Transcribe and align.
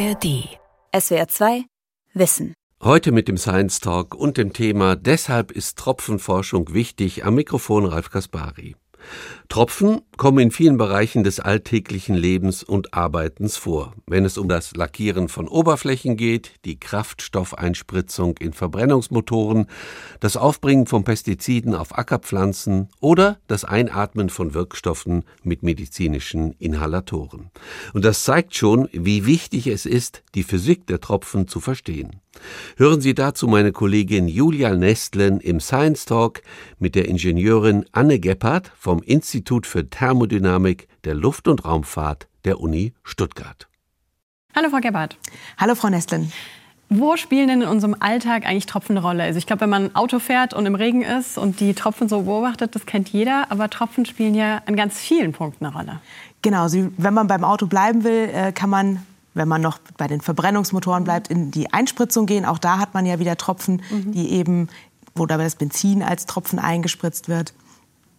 ARD. 0.00 0.48
SWR 0.98 1.28
2 1.28 1.64
Wissen. 2.14 2.54
Heute 2.82 3.12
mit 3.12 3.28
dem 3.28 3.36
Science 3.36 3.80
Talk 3.80 4.14
und 4.14 4.38
dem 4.38 4.54
Thema 4.54 4.96
Deshalb 4.96 5.50
ist 5.50 5.76
Tropfenforschung 5.76 6.72
wichtig 6.72 7.26
am 7.26 7.34
Mikrofon 7.34 7.84
Ralf 7.84 8.08
Kaspari. 8.08 8.76
Tropfen 9.48 10.02
kommen 10.16 10.38
in 10.38 10.50
vielen 10.50 10.76
Bereichen 10.76 11.24
des 11.24 11.40
alltäglichen 11.40 12.14
Lebens 12.14 12.62
und 12.62 12.94
Arbeitens 12.94 13.56
vor. 13.56 13.94
Wenn 14.06 14.24
es 14.24 14.38
um 14.38 14.48
das 14.48 14.76
Lackieren 14.76 15.28
von 15.28 15.48
Oberflächen 15.48 16.16
geht, 16.16 16.52
die 16.64 16.78
Kraftstoffeinspritzung 16.78 18.36
in 18.38 18.52
Verbrennungsmotoren, 18.52 19.66
das 20.20 20.36
Aufbringen 20.36 20.86
von 20.86 21.04
Pestiziden 21.04 21.74
auf 21.74 21.98
Ackerpflanzen 21.98 22.88
oder 23.00 23.38
das 23.46 23.64
Einatmen 23.64 24.30
von 24.30 24.54
Wirkstoffen 24.54 25.24
mit 25.42 25.62
medizinischen 25.62 26.52
Inhalatoren. 26.58 27.50
Und 27.92 28.04
das 28.04 28.24
zeigt 28.24 28.54
schon, 28.54 28.88
wie 28.92 29.26
wichtig 29.26 29.66
es 29.66 29.86
ist, 29.86 30.22
die 30.34 30.44
Physik 30.44 30.86
der 30.86 31.00
Tropfen 31.00 31.48
zu 31.48 31.60
verstehen. 31.60 32.20
Hören 32.76 33.00
Sie 33.00 33.14
dazu 33.14 33.46
meine 33.46 33.72
Kollegin 33.72 34.28
Julia 34.28 34.74
Nestlen 34.74 35.40
im 35.40 35.60
Science 35.60 36.04
Talk 36.04 36.42
mit 36.78 36.94
der 36.94 37.08
Ingenieurin 37.08 37.84
Anne 37.92 38.18
Gebhardt 38.18 38.72
vom 38.78 39.02
Institut 39.02 39.66
für 39.66 39.88
Thermodynamik 39.88 40.88
der 41.04 41.14
Luft- 41.14 41.48
und 41.48 41.64
Raumfahrt 41.64 42.28
der 42.44 42.60
Uni 42.60 42.92
Stuttgart. 43.02 43.68
Hallo 44.54 44.68
Frau 44.70 44.80
Gebhardt. 44.80 45.16
Hallo 45.58 45.74
Frau 45.74 45.88
Nestlen. 45.88 46.32
Wo 46.92 47.16
spielen 47.16 47.46
denn 47.46 47.62
in 47.62 47.68
unserem 47.68 47.94
Alltag 48.00 48.44
eigentlich 48.44 48.66
Tropfen 48.66 48.96
eine 48.96 49.06
Rolle? 49.06 49.22
Also 49.22 49.38
ich 49.38 49.46
glaube, 49.46 49.60
wenn 49.60 49.70
man 49.70 49.94
Auto 49.94 50.18
fährt 50.18 50.54
und 50.54 50.66
im 50.66 50.74
Regen 50.74 51.02
ist 51.02 51.38
und 51.38 51.60
die 51.60 51.72
Tropfen 51.72 52.08
so 52.08 52.22
beobachtet, 52.22 52.74
das 52.74 52.84
kennt 52.84 53.10
jeder, 53.10 53.52
aber 53.52 53.70
Tropfen 53.70 54.06
spielen 54.06 54.34
ja 54.34 54.60
an 54.66 54.74
ganz 54.74 54.98
vielen 54.98 55.32
Punkten 55.32 55.66
eine 55.66 55.74
Rolle. 55.76 56.00
Genau, 56.42 56.66
wenn 56.68 57.14
man 57.14 57.28
beim 57.28 57.44
Auto 57.44 57.66
bleiben 57.66 58.02
will, 58.02 58.30
äh, 58.34 58.50
kann 58.50 58.70
man 58.70 59.06
wenn 59.34 59.48
man 59.48 59.60
noch 59.60 59.78
bei 59.96 60.06
den 60.06 60.20
Verbrennungsmotoren 60.20 61.04
bleibt, 61.04 61.28
in 61.28 61.50
die 61.50 61.72
Einspritzung 61.72 62.26
gehen. 62.26 62.44
Auch 62.44 62.58
da 62.58 62.78
hat 62.78 62.94
man 62.94 63.06
ja 63.06 63.18
wieder 63.18 63.36
Tropfen, 63.36 63.82
mhm. 63.90 64.12
die 64.12 64.30
eben, 64.30 64.68
wo 65.14 65.26
dabei 65.26 65.44
das 65.44 65.54
Benzin 65.54 66.02
als 66.02 66.26
Tropfen 66.26 66.58
eingespritzt 66.58 67.28
wird. 67.28 67.54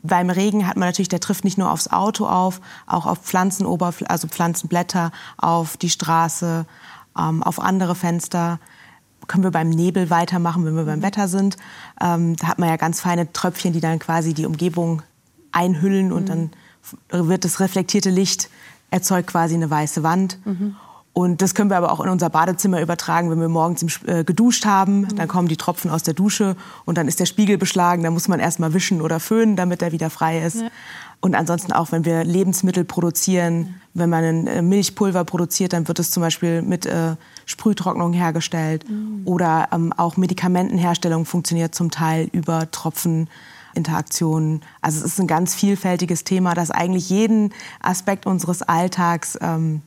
Beim 0.03 0.29
Regen 0.29 0.67
hat 0.67 0.77
man 0.77 0.87
natürlich, 0.87 1.09
der 1.09 1.19
trifft 1.19 1.43
nicht 1.43 1.57
nur 1.57 1.71
aufs 1.71 1.87
Auto 1.87 2.25
auf, 2.25 2.59
auch 2.87 3.05
auf 3.05 3.19
Pflanzenoberflächen, 3.19 4.09
also 4.09 4.27
Pflanzenblätter, 4.27 5.11
auf 5.37 5.77
die 5.77 5.89
Straße, 5.89 6.65
ähm, 7.17 7.43
auf 7.43 7.59
andere 7.59 7.93
Fenster. 7.93 8.59
Können 9.27 9.43
wir 9.43 9.51
beim 9.51 9.69
Nebel 9.69 10.09
weitermachen, 10.09 10.65
wenn 10.65 10.75
wir 10.75 10.85
beim 10.85 10.99
mhm. 10.99 11.03
Wetter 11.03 11.27
sind. 11.27 11.57
Ähm, 12.01 12.35
da 12.37 12.47
hat 12.47 12.57
man 12.57 12.69
ja 12.69 12.77
ganz 12.77 13.01
feine 13.01 13.31
Tröpfchen, 13.31 13.73
die 13.73 13.79
dann 13.79 13.99
quasi 13.99 14.33
die 14.33 14.45
Umgebung 14.45 15.03
einhüllen 15.51 16.11
und 16.11 16.23
mhm. 16.23 16.51
dann 17.09 17.27
wird 17.27 17.45
das 17.45 17.59
reflektierte 17.59 18.09
Licht 18.09 18.49
erzeugt 18.89 19.27
quasi 19.27 19.53
eine 19.53 19.69
weiße 19.69 20.03
Wand. 20.03 20.39
Mhm. 20.45 20.75
Und 21.13 21.41
das 21.41 21.55
können 21.55 21.69
wir 21.69 21.77
aber 21.77 21.91
auch 21.91 21.99
in 21.99 22.09
unser 22.09 22.29
Badezimmer 22.29 22.81
übertragen, 22.81 23.29
wenn 23.29 23.41
wir 23.41 23.49
morgens 23.49 23.99
äh, 24.05 24.23
geduscht 24.23 24.65
haben. 24.65 25.01
Mhm. 25.01 25.15
Dann 25.15 25.27
kommen 25.27 25.49
die 25.49 25.57
Tropfen 25.57 25.91
aus 25.91 26.03
der 26.03 26.13
Dusche 26.13 26.55
und 26.85 26.97
dann 26.97 27.07
ist 27.07 27.19
der 27.19 27.25
Spiegel 27.25 27.57
beschlagen. 27.57 28.03
Da 28.03 28.11
muss 28.11 28.29
man 28.29 28.39
erst 28.39 28.59
mal 28.59 28.73
wischen 28.73 29.01
oder 29.01 29.19
föhnen, 29.19 29.57
damit 29.57 29.81
er 29.81 29.91
wieder 29.91 30.09
frei 30.09 30.41
ist. 30.41 30.61
Ja. 30.61 30.69
Und 31.19 31.35
ansonsten 31.35 31.73
auch, 31.73 31.91
wenn 31.91 32.05
wir 32.05 32.23
Lebensmittel 32.23 32.85
produzieren, 32.85 33.75
wenn 33.93 34.09
man 34.09 34.23
ein 34.23 34.47
äh, 34.47 34.61
Milchpulver 34.61 35.25
produziert, 35.25 35.73
dann 35.73 35.87
wird 35.87 35.99
es 35.99 36.11
zum 36.11 36.21
Beispiel 36.21 36.61
mit 36.61 36.85
äh, 36.85 37.15
Sprühtrocknung 37.45 38.13
hergestellt. 38.13 38.89
Mhm. 38.89 39.23
Oder 39.25 39.67
ähm, 39.73 39.91
auch 39.93 40.15
Medikamentenherstellung 40.15 41.25
funktioniert 41.25 41.75
zum 41.75 41.91
Teil 41.91 42.29
über 42.31 42.71
Tropfeninteraktionen. 42.71 44.61
Also 44.81 44.99
es 44.99 45.05
ist 45.05 45.19
ein 45.19 45.27
ganz 45.27 45.53
vielfältiges 45.53 46.23
Thema, 46.23 46.53
das 46.53 46.71
eigentlich 46.71 47.09
jeden 47.09 47.53
Aspekt 47.81 48.25
unseres 48.25 48.61
Alltags 48.61 49.37
ähm, 49.41 49.81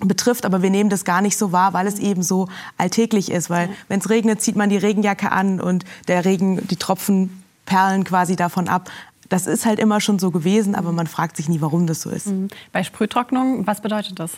betrifft, 0.00 0.44
aber 0.44 0.62
wir 0.62 0.70
nehmen 0.70 0.90
das 0.90 1.04
gar 1.04 1.22
nicht 1.22 1.36
so 1.36 1.52
wahr, 1.52 1.72
weil 1.72 1.86
es 1.86 1.98
eben 1.98 2.22
so 2.22 2.48
alltäglich 2.76 3.30
ist, 3.30 3.48
weil 3.48 3.70
wenn 3.88 4.00
es 4.00 4.10
regnet, 4.10 4.42
zieht 4.42 4.56
man 4.56 4.68
die 4.68 4.76
Regenjacke 4.76 5.32
an 5.32 5.60
und 5.60 5.84
der 6.08 6.24
Regen, 6.24 6.66
die 6.68 6.76
Tropfen 6.76 7.42
perlen 7.64 8.04
quasi 8.04 8.36
davon 8.36 8.68
ab 8.68 8.90
das 9.28 9.46
ist 9.46 9.66
halt 9.66 9.78
immer 9.78 10.00
schon 10.00 10.18
so 10.18 10.30
gewesen, 10.30 10.74
aber 10.74 10.92
man 10.92 11.06
fragt 11.06 11.36
sich 11.36 11.48
nie, 11.48 11.60
warum 11.60 11.86
das 11.86 12.02
so 12.02 12.10
ist. 12.10 12.28
Mhm. 12.28 12.48
Bei 12.72 12.82
Sprühtrocknung, 12.82 13.66
was 13.66 13.80
bedeutet 13.80 14.18
das? 14.18 14.32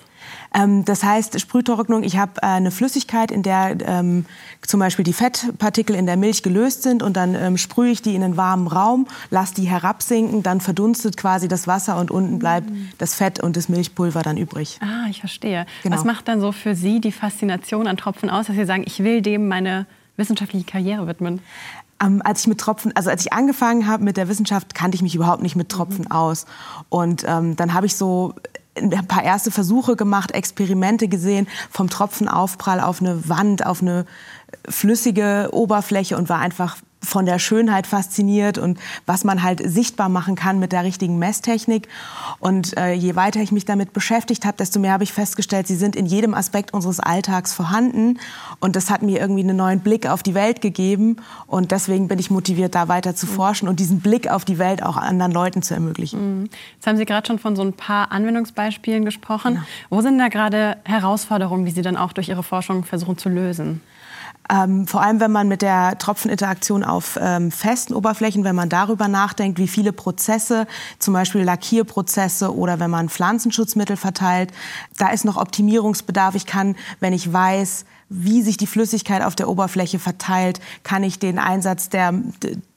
Ähm, 0.54 0.84
das 0.84 1.03
heißt, 1.03 1.41
Sprühtrocknung, 1.41 2.03
ich 2.03 2.16
habe 2.16 2.32
äh, 2.43 2.47
eine 2.47 2.71
Flüssigkeit, 2.71 3.31
in 3.31 3.43
der 3.43 3.76
ähm, 3.84 4.25
zum 4.62 4.81
Beispiel 4.81 5.04
die 5.04 5.12
Fettpartikel 5.12 5.94
in 5.94 6.06
der 6.06 6.16
Milch 6.16 6.43
gelöst 6.43 6.82
sind 6.82 7.03
und 7.03 7.16
dann 7.16 7.34
ähm, 7.34 7.56
sprühe 7.59 7.91
ich 7.91 8.03
die 8.03 8.15
in 8.15 8.22
einen 8.22 8.37
warmen 8.37 8.66
Raum, 8.66 9.06
lasse 9.31 9.54
die 9.54 9.65
herabsinken, 9.65 10.43
dann 10.43 10.60
verdunstet 10.60 11.16
quasi 11.16 11.49
das 11.49 11.66
Wasser 11.66 11.99
und 11.99 12.10
unten 12.10 12.38
bleibt 12.38 12.70
mhm. 12.70 12.88
das 12.99 13.15
Fett 13.15 13.41
und 13.41 13.56
das 13.56 13.69
Milchpulver 13.69 14.22
dann 14.22 14.37
übrig. 14.37 14.78
Ah, 14.81 15.09
ich 15.10 15.20
verstehe. 15.20 15.66
Genau. 15.82 15.97
Was 15.97 16.05
macht 16.05 16.28
dann 16.28 16.41
so 16.41 16.53
für 16.53 16.75
Sie 16.75 17.00
die 17.00 17.12
Faszination 17.12 17.87
an 17.87 17.97
Tropfen 17.97 18.31
aus, 18.31 18.47
dass 18.47 18.56
Sie 18.56 18.65
sagen, 18.65 18.84
ich 18.87 19.00
will 19.00 19.22
dem 19.22 19.49
meine 19.49 19.87
wissenschaftliche 20.16 20.65
Karriere 20.65 21.06
widmen? 21.06 21.41
Ähm, 22.03 22.23
als 22.25 22.41
ich 22.41 22.47
mit 22.47 22.59
Tropfen, 22.59 22.95
also 22.97 23.11
als 23.11 23.25
ich 23.25 23.33
angefangen 23.33 23.87
habe 23.87 24.05
mit 24.05 24.17
der 24.17 24.29
Wissenschaft, 24.29 24.75
kannte 24.75 24.95
ich 24.95 25.03
mich 25.03 25.15
überhaupt 25.15 25.43
nicht 25.43 25.57
mit 25.57 25.69
Tropfen 25.69 26.05
mhm. 26.07 26.13
aus. 26.13 26.47
Und 26.89 27.25
ähm, 27.27 27.57
dann 27.57 27.75
habe 27.75 27.87
ich 27.87 27.97
so 27.97 28.35
ein 28.81 29.07
paar 29.07 29.25
erste 29.25 29.51
Versuche 29.51 29.97
gemacht, 29.97 30.33
Experimente 30.33 31.09
gesehen 31.09 31.49
vom 31.71 31.91
Tropfenaufprall 31.91 32.81
auf 32.81 33.01
eine 33.01 33.29
Wand, 33.29 33.67
auf 33.67 33.83
eine 33.83 34.07
flüssige 34.69 35.49
Oberfläche 35.53 36.17
und 36.17 36.29
war 36.29 36.39
einfach 36.39 36.77
von 37.03 37.27
der 37.27 37.39
Schönheit 37.39 37.87
fasziniert 37.87 38.59
und 38.59 38.79
was 39.07 39.25
man 39.25 39.43
halt 39.43 39.63
sichtbar 39.65 40.09
machen 40.09 40.35
kann 40.35 40.59
mit 40.59 40.73
der 40.73 40.85
richtigen 40.85 41.19
Messtechnik. 41.19 41.89
Und 42.41 42.77
äh, 42.77 42.93
je 42.93 43.15
weiter 43.17 43.41
ich 43.41 43.53
mich 43.53 43.65
damit 43.65 43.93
beschäftigt 43.93 44.45
habe, 44.45 44.57
desto 44.57 44.81
mehr 44.81 44.93
habe 44.93 45.05
ich 45.05 45.13
festgestellt, 45.13 45.67
sie 45.67 45.77
sind 45.77 45.95
in 45.95 46.07
jedem 46.07 46.35
Aspekt 46.35 46.75
unseres 46.75 47.01
Alltags 47.01 47.55
vorhanden. 47.55 48.19
Und 48.61 48.77
das 48.77 48.91
hat 48.91 49.03
mir 49.03 49.21
irgendwie 49.21 49.43
einen 49.43 49.57
neuen 49.57 49.81
Blick 49.81 50.07
auf 50.07 50.23
die 50.23 50.35
Welt 50.35 50.61
gegeben. 50.61 51.17
Und 51.47 51.71
deswegen 51.71 52.09
bin 52.09 52.19
ich 52.19 52.31
motiviert, 52.31 52.75
da 52.75 52.89
weiter 52.89 53.15
zu 53.15 53.27
forschen 53.27 53.69
und 53.69 53.81
diesen 53.81 54.01
Blick 54.01 54.29
auf 54.29 54.45
die 54.45 54.59
Welt 54.59 54.83
auch 54.83 54.97
anderen 54.97 55.33
Leuten 55.33 55.63
zu 55.63 55.75
ermöglichen. 55.75 56.41
Mhm. 56.41 56.51
Jetzt 56.75 56.87
haben 56.87 56.97
Sie 56.97 57.05
gerade 57.05 57.27
schon 57.27 57.39
von 57.39 57.55
so 57.55 57.63
ein 57.63 57.73
paar 57.73 58.11
Anwendungsbeispielen 58.13 59.05
gesprochen. 59.05 59.55
Genau. 59.55 59.67
Wo 59.91 60.01
sind 60.01 60.19
da 60.19 60.29
gerade 60.29 60.79
Herausforderungen, 60.85 61.65
die 61.65 61.73
Sie 61.73 61.83
dann 61.83 61.97
auch 61.97 62.13
durch 62.13 62.29
Ihre 62.29 62.43
Forschung 62.43 62.85
versuchen 62.85 63.17
zu 63.19 63.29
lösen? 63.29 63.81
Ähm, 64.51 64.87
vor 64.87 65.03
allem, 65.03 65.21
wenn 65.21 65.31
man 65.31 65.49
mit 65.49 65.61
der 65.61 65.99
Tropfeninteraktion 65.99 66.83
auf 66.83 67.19
ähm, 67.21 67.51
festen 67.51 67.93
Oberflächen, 67.93 68.45
wenn 68.45 68.57
man 68.57 68.69
darüber 68.69 69.07
nachdenkt, 69.07 69.59
wie 69.59 69.69
viele 69.69 69.93
Prozesse, 69.93 70.67
zum 70.99 71.15
Beispiel 71.15 71.43
Lackierprozesse 71.43 72.55
oder 72.55 72.81
wenn 72.81 72.91
man 72.91 73.11
Pflanzenschutzmittel 73.11 73.97
verteilt, 73.97 74.53
da 74.97 75.09
ist 75.11 75.25
noch 75.25 75.37
Optimierungsbedarf. 75.37 76.35
Ich 76.35 76.47
kann, 76.47 76.77
wenn 77.01 77.13
ich 77.13 77.31
weiß, 77.31 77.85
wie 78.09 78.41
sich 78.41 78.57
die 78.57 78.67
Flüssigkeit 78.67 79.23
auf 79.23 79.37
der 79.37 79.49
Oberfläche 79.49 79.99
verteilt, 79.99 80.61
kann 80.83 81.03
ich 81.03 81.19
den 81.19 81.39
Einsatz 81.39 81.91
der, 81.91 82.15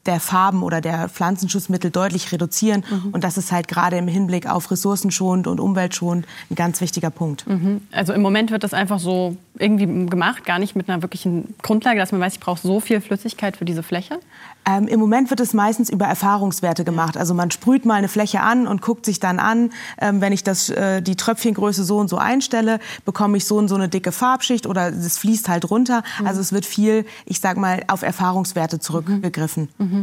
der 0.05 0.19
Farben 0.19 0.63
oder 0.63 0.81
der 0.81 1.09
Pflanzenschutzmittel 1.09 1.91
deutlich 1.91 2.31
reduzieren. 2.31 2.83
Mhm. 2.89 3.09
Und 3.11 3.23
das 3.23 3.37
ist 3.37 3.51
halt 3.51 3.67
gerade 3.67 3.97
im 3.97 4.07
Hinblick 4.07 4.49
auf 4.49 4.71
ressourcenschonend 4.71 5.47
und 5.47 5.59
umweltschonend 5.59 6.25
ein 6.49 6.55
ganz 6.55 6.81
wichtiger 6.81 7.09
Punkt. 7.09 7.47
Mhm. 7.47 7.81
Also 7.91 8.13
im 8.13 8.21
Moment 8.21 8.51
wird 8.51 8.63
das 8.63 8.73
einfach 8.73 8.99
so 8.99 9.37
irgendwie 9.57 9.85
gemacht, 10.07 10.45
gar 10.45 10.59
nicht 10.59 10.75
mit 10.75 10.89
einer 10.89 11.01
wirklichen 11.01 11.53
Grundlage, 11.61 11.99
dass 11.99 12.11
man 12.11 12.21
weiß, 12.21 12.33
ich 12.33 12.39
brauche 12.39 12.59
so 12.59 12.79
viel 12.79 13.01
Flüssigkeit 13.01 13.57
für 13.57 13.65
diese 13.65 13.83
Fläche? 13.83 14.19
Ähm, 14.65 14.87
Im 14.87 14.99
Moment 14.99 15.29
wird 15.29 15.39
es 15.39 15.53
meistens 15.53 15.89
über 15.89 16.05
Erfahrungswerte 16.05 16.83
gemacht. 16.83 17.17
Also 17.17 17.33
man 17.33 17.49
sprüht 17.51 17.85
mal 17.85 17.95
eine 17.95 18.07
Fläche 18.07 18.41
an 18.41 18.67
und 18.67 18.81
guckt 18.81 19.05
sich 19.05 19.19
dann 19.19 19.39
an, 19.39 19.71
ähm, 19.99 20.21
wenn 20.21 20.33
ich 20.33 20.43
das, 20.43 20.69
äh, 20.69 21.01
die 21.01 21.15
Tröpfchengröße 21.15 21.83
so 21.83 21.97
und 21.97 22.09
so 22.09 22.17
einstelle, 22.17 22.79
bekomme 23.05 23.37
ich 23.37 23.45
so 23.45 23.57
und 23.57 23.67
so 23.67 23.75
eine 23.75 23.89
dicke 23.89 24.11
Farbschicht 24.11 24.67
oder 24.67 24.89
es 24.89 25.17
fließt 25.17 25.49
halt 25.49 25.69
runter. 25.69 26.03
Mhm. 26.19 26.27
Also 26.27 26.41
es 26.41 26.53
wird 26.53 26.65
viel, 26.65 27.05
ich 27.25 27.39
sag 27.39 27.57
mal, 27.57 27.83
auf 27.87 28.03
Erfahrungswerte 28.03 28.79
zurückgegriffen. 28.79 29.69
Mhm. 29.77 30.00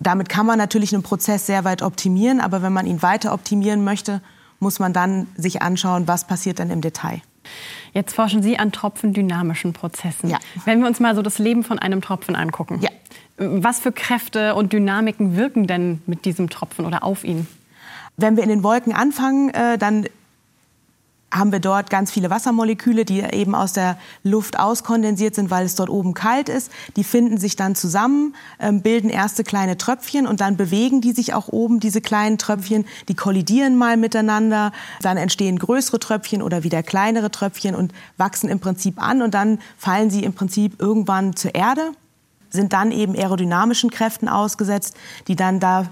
Damit 0.00 0.28
kann 0.28 0.46
man 0.46 0.58
natürlich 0.58 0.92
einen 0.92 1.02
Prozess 1.02 1.46
sehr 1.46 1.64
weit 1.64 1.82
optimieren, 1.82 2.40
aber 2.40 2.62
wenn 2.62 2.72
man 2.72 2.86
ihn 2.86 3.02
weiter 3.02 3.32
optimieren 3.32 3.84
möchte, 3.84 4.20
muss 4.58 4.78
man 4.78 4.92
dann 4.92 5.28
sich 5.36 5.62
anschauen, 5.62 6.08
was 6.08 6.26
passiert 6.26 6.58
dann 6.58 6.70
im 6.70 6.80
Detail. 6.80 7.20
Jetzt 7.92 8.14
forschen 8.14 8.42
Sie 8.42 8.58
an 8.58 8.72
tropfendynamischen 8.72 9.72
Prozessen. 9.72 10.30
Ja. 10.30 10.38
Wenn 10.64 10.80
wir 10.80 10.88
uns 10.88 10.98
mal 10.98 11.14
so 11.14 11.22
das 11.22 11.38
Leben 11.38 11.62
von 11.62 11.78
einem 11.78 12.00
Tropfen 12.00 12.34
angucken. 12.34 12.80
Ja. 12.80 12.90
Was 13.36 13.80
für 13.80 13.92
Kräfte 13.92 14.54
und 14.54 14.72
Dynamiken 14.72 15.36
wirken 15.36 15.66
denn 15.66 16.00
mit 16.06 16.24
diesem 16.24 16.48
Tropfen 16.50 16.86
oder 16.86 17.04
auf 17.04 17.24
ihn? 17.24 17.46
Wenn 18.16 18.36
wir 18.36 18.42
in 18.44 18.48
den 18.48 18.62
Wolken 18.62 18.92
anfangen, 18.92 19.50
äh, 19.50 19.76
dann 19.76 20.06
haben 21.34 21.50
wir 21.50 21.58
dort 21.58 21.90
ganz 21.90 22.10
viele 22.12 22.30
Wassermoleküle, 22.30 23.04
die 23.04 23.20
eben 23.20 23.54
aus 23.54 23.72
der 23.72 23.98
Luft 24.22 24.58
auskondensiert 24.58 25.34
sind, 25.34 25.50
weil 25.50 25.66
es 25.66 25.74
dort 25.74 25.90
oben 25.90 26.14
kalt 26.14 26.48
ist. 26.48 26.70
Die 26.96 27.02
finden 27.02 27.38
sich 27.38 27.56
dann 27.56 27.74
zusammen, 27.74 28.34
ähm, 28.60 28.82
bilden 28.82 29.10
erste 29.10 29.42
kleine 29.42 29.76
Tröpfchen 29.76 30.26
und 30.26 30.40
dann 30.40 30.56
bewegen 30.56 31.00
die 31.00 31.12
sich 31.12 31.34
auch 31.34 31.48
oben, 31.48 31.80
diese 31.80 32.00
kleinen 32.00 32.38
Tröpfchen. 32.38 32.84
Die 33.08 33.14
kollidieren 33.14 33.76
mal 33.76 33.96
miteinander, 33.96 34.72
dann 35.02 35.16
entstehen 35.16 35.58
größere 35.58 35.98
Tröpfchen 35.98 36.40
oder 36.40 36.62
wieder 36.62 36.82
kleinere 36.82 37.30
Tröpfchen 37.30 37.74
und 37.74 37.92
wachsen 38.16 38.48
im 38.48 38.60
Prinzip 38.60 39.02
an 39.02 39.20
und 39.20 39.34
dann 39.34 39.58
fallen 39.76 40.10
sie 40.10 40.22
im 40.22 40.34
Prinzip 40.34 40.80
irgendwann 40.80 41.34
zur 41.34 41.54
Erde, 41.54 41.90
sind 42.50 42.72
dann 42.72 42.92
eben 42.92 43.16
aerodynamischen 43.16 43.90
Kräften 43.90 44.28
ausgesetzt, 44.28 44.96
die 45.26 45.34
dann 45.34 45.58
da 45.58 45.88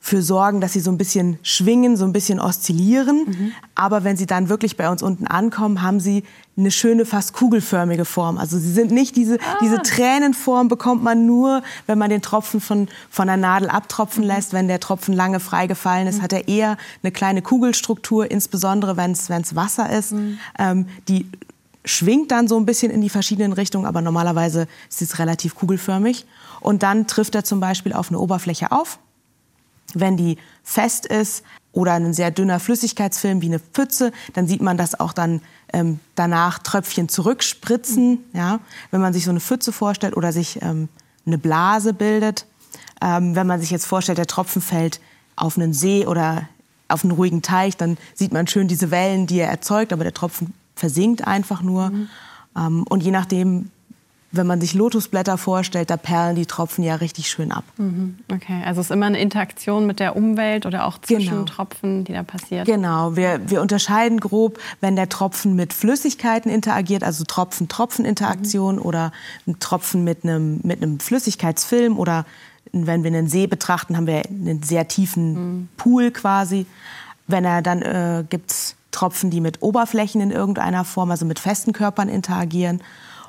für 0.00 0.22
sorgen, 0.22 0.60
dass 0.60 0.72
sie 0.72 0.80
so 0.80 0.90
ein 0.90 0.98
bisschen 0.98 1.38
schwingen, 1.42 1.96
so 1.96 2.04
ein 2.04 2.12
bisschen 2.12 2.40
oszillieren. 2.40 3.24
Mhm. 3.26 3.52
Aber 3.74 4.04
wenn 4.04 4.16
sie 4.16 4.26
dann 4.26 4.48
wirklich 4.48 4.76
bei 4.76 4.88
uns 4.88 5.02
unten 5.02 5.26
ankommen, 5.26 5.82
haben 5.82 6.00
sie 6.00 6.22
eine 6.56 6.70
schöne, 6.70 7.04
fast 7.04 7.32
kugelförmige 7.34 8.04
Form. 8.04 8.38
Also 8.38 8.58
sie 8.58 8.72
sind 8.72 8.90
nicht 8.90 9.16
diese, 9.16 9.34
ah. 9.34 9.58
diese 9.60 9.82
Tränenform 9.82 10.68
bekommt 10.68 11.02
man 11.02 11.26
nur, 11.26 11.62
wenn 11.86 11.98
man 11.98 12.10
den 12.10 12.22
Tropfen 12.22 12.60
von, 12.60 12.88
von 13.10 13.26
der 13.26 13.36
Nadel 13.36 13.68
abtropfen 13.68 14.22
mhm. 14.22 14.28
lässt. 14.28 14.52
Wenn 14.52 14.68
der 14.68 14.80
Tropfen 14.80 15.14
lange 15.14 15.40
freigefallen 15.40 16.06
ist, 16.06 16.18
mhm. 16.18 16.22
hat 16.22 16.32
er 16.32 16.48
eher 16.48 16.76
eine 17.02 17.12
kleine 17.12 17.42
Kugelstruktur, 17.42 18.30
insbesondere 18.30 18.96
wenn 18.96 19.12
es 19.12 19.56
Wasser 19.56 19.90
ist. 19.90 20.12
Mhm. 20.12 20.38
Ähm, 20.58 20.86
die 21.08 21.26
schwingt 21.84 22.30
dann 22.30 22.48
so 22.48 22.56
ein 22.56 22.66
bisschen 22.66 22.90
in 22.90 23.00
die 23.00 23.10
verschiedenen 23.10 23.52
Richtungen, 23.52 23.84
aber 23.84 24.00
normalerweise 24.00 24.68
ist 24.88 25.02
es 25.02 25.18
relativ 25.18 25.54
kugelförmig. 25.54 26.24
Und 26.60 26.82
dann 26.82 27.06
trifft 27.06 27.34
er 27.34 27.44
zum 27.44 27.60
Beispiel 27.60 27.92
auf 27.92 28.08
eine 28.08 28.18
Oberfläche 28.18 28.72
auf 28.72 28.98
wenn 29.94 30.16
die 30.16 30.38
fest 30.62 31.06
ist 31.06 31.44
oder 31.72 31.94
ein 31.94 32.14
sehr 32.14 32.30
dünner 32.30 32.60
Flüssigkeitsfilm 32.60 33.40
wie 33.40 33.46
eine 33.46 33.58
Pfütze, 33.58 34.12
dann 34.34 34.46
sieht 34.46 34.60
man 34.60 34.76
das 34.76 34.98
auch 34.98 35.12
dann 35.12 35.40
ähm, 35.72 36.00
danach 36.14 36.58
Tröpfchen 36.58 37.08
zurückspritzen. 37.08 38.24
Ja? 38.32 38.60
Wenn 38.90 39.00
man 39.00 39.12
sich 39.12 39.24
so 39.24 39.30
eine 39.30 39.40
Pfütze 39.40 39.72
vorstellt 39.72 40.16
oder 40.16 40.32
sich 40.32 40.60
ähm, 40.62 40.88
eine 41.26 41.38
Blase 41.38 41.94
bildet. 41.94 42.46
Ähm, 43.00 43.36
wenn 43.36 43.46
man 43.46 43.60
sich 43.60 43.70
jetzt 43.70 43.86
vorstellt, 43.86 44.18
der 44.18 44.26
Tropfen 44.26 44.60
fällt 44.60 45.00
auf 45.36 45.56
einen 45.56 45.72
See 45.72 46.06
oder 46.06 46.48
auf 46.88 47.04
einen 47.04 47.12
ruhigen 47.12 47.42
Teich, 47.42 47.76
dann 47.76 47.96
sieht 48.14 48.32
man 48.32 48.46
schön 48.46 48.66
diese 48.66 48.90
Wellen, 48.90 49.26
die 49.26 49.38
er 49.38 49.48
erzeugt, 49.48 49.92
aber 49.92 50.02
der 50.02 50.14
Tropfen 50.14 50.54
versinkt 50.74 51.26
einfach 51.26 51.62
nur. 51.62 51.90
Mhm. 51.90 52.08
Ähm, 52.56 52.84
und 52.88 53.02
je 53.02 53.10
nachdem, 53.10 53.70
wenn 54.30 54.46
man 54.46 54.60
sich 54.60 54.74
Lotusblätter 54.74 55.38
vorstellt, 55.38 55.88
da 55.88 55.96
perlen 55.96 56.36
die 56.36 56.44
Tropfen 56.44 56.84
ja 56.84 56.96
richtig 56.96 57.30
schön 57.30 57.50
ab. 57.50 57.64
Mhm. 57.78 58.18
Okay, 58.30 58.62
also 58.64 58.80
es 58.80 58.88
ist 58.88 58.90
immer 58.90 59.06
eine 59.06 59.18
Interaktion 59.18 59.86
mit 59.86 60.00
der 60.00 60.16
Umwelt 60.16 60.66
oder 60.66 60.84
auch 60.86 60.98
zwischen 60.98 61.30
genau. 61.30 61.44
Tropfen, 61.44 62.04
die 62.04 62.12
da 62.12 62.22
passiert. 62.22 62.66
Genau, 62.66 63.16
wir, 63.16 63.40
wir 63.48 63.62
unterscheiden 63.62 64.20
grob, 64.20 64.58
wenn 64.80 64.96
der 64.96 65.08
Tropfen 65.08 65.56
mit 65.56 65.72
Flüssigkeiten 65.72 66.50
interagiert, 66.50 67.04
also 67.04 67.24
Tropfen-Tropfen-Interaktion 67.24 68.76
mhm. 68.76 68.82
oder 68.82 69.12
ein 69.46 69.58
Tropfen 69.60 70.04
mit 70.04 70.24
einem, 70.24 70.60
mit 70.62 70.82
einem 70.82 71.00
Flüssigkeitsfilm 71.00 71.98
oder 71.98 72.26
wenn 72.72 73.02
wir 73.02 73.10
einen 73.10 73.28
See 73.28 73.46
betrachten, 73.46 73.96
haben 73.96 74.06
wir 74.06 74.26
einen 74.26 74.62
sehr 74.62 74.88
tiefen 74.88 75.32
mhm. 75.32 75.68
Pool 75.78 76.10
quasi. 76.10 76.66
Wenn 77.26 77.46
er 77.46 77.62
dann 77.62 77.80
äh, 77.80 78.24
gibt 78.28 78.76
Tropfen, 78.90 79.30
die 79.30 79.40
mit 79.40 79.62
Oberflächen 79.62 80.20
in 80.20 80.30
irgendeiner 80.30 80.84
Form, 80.84 81.10
also 81.10 81.24
mit 81.24 81.38
festen 81.38 81.72
Körpern 81.72 82.08
interagieren. 82.08 82.82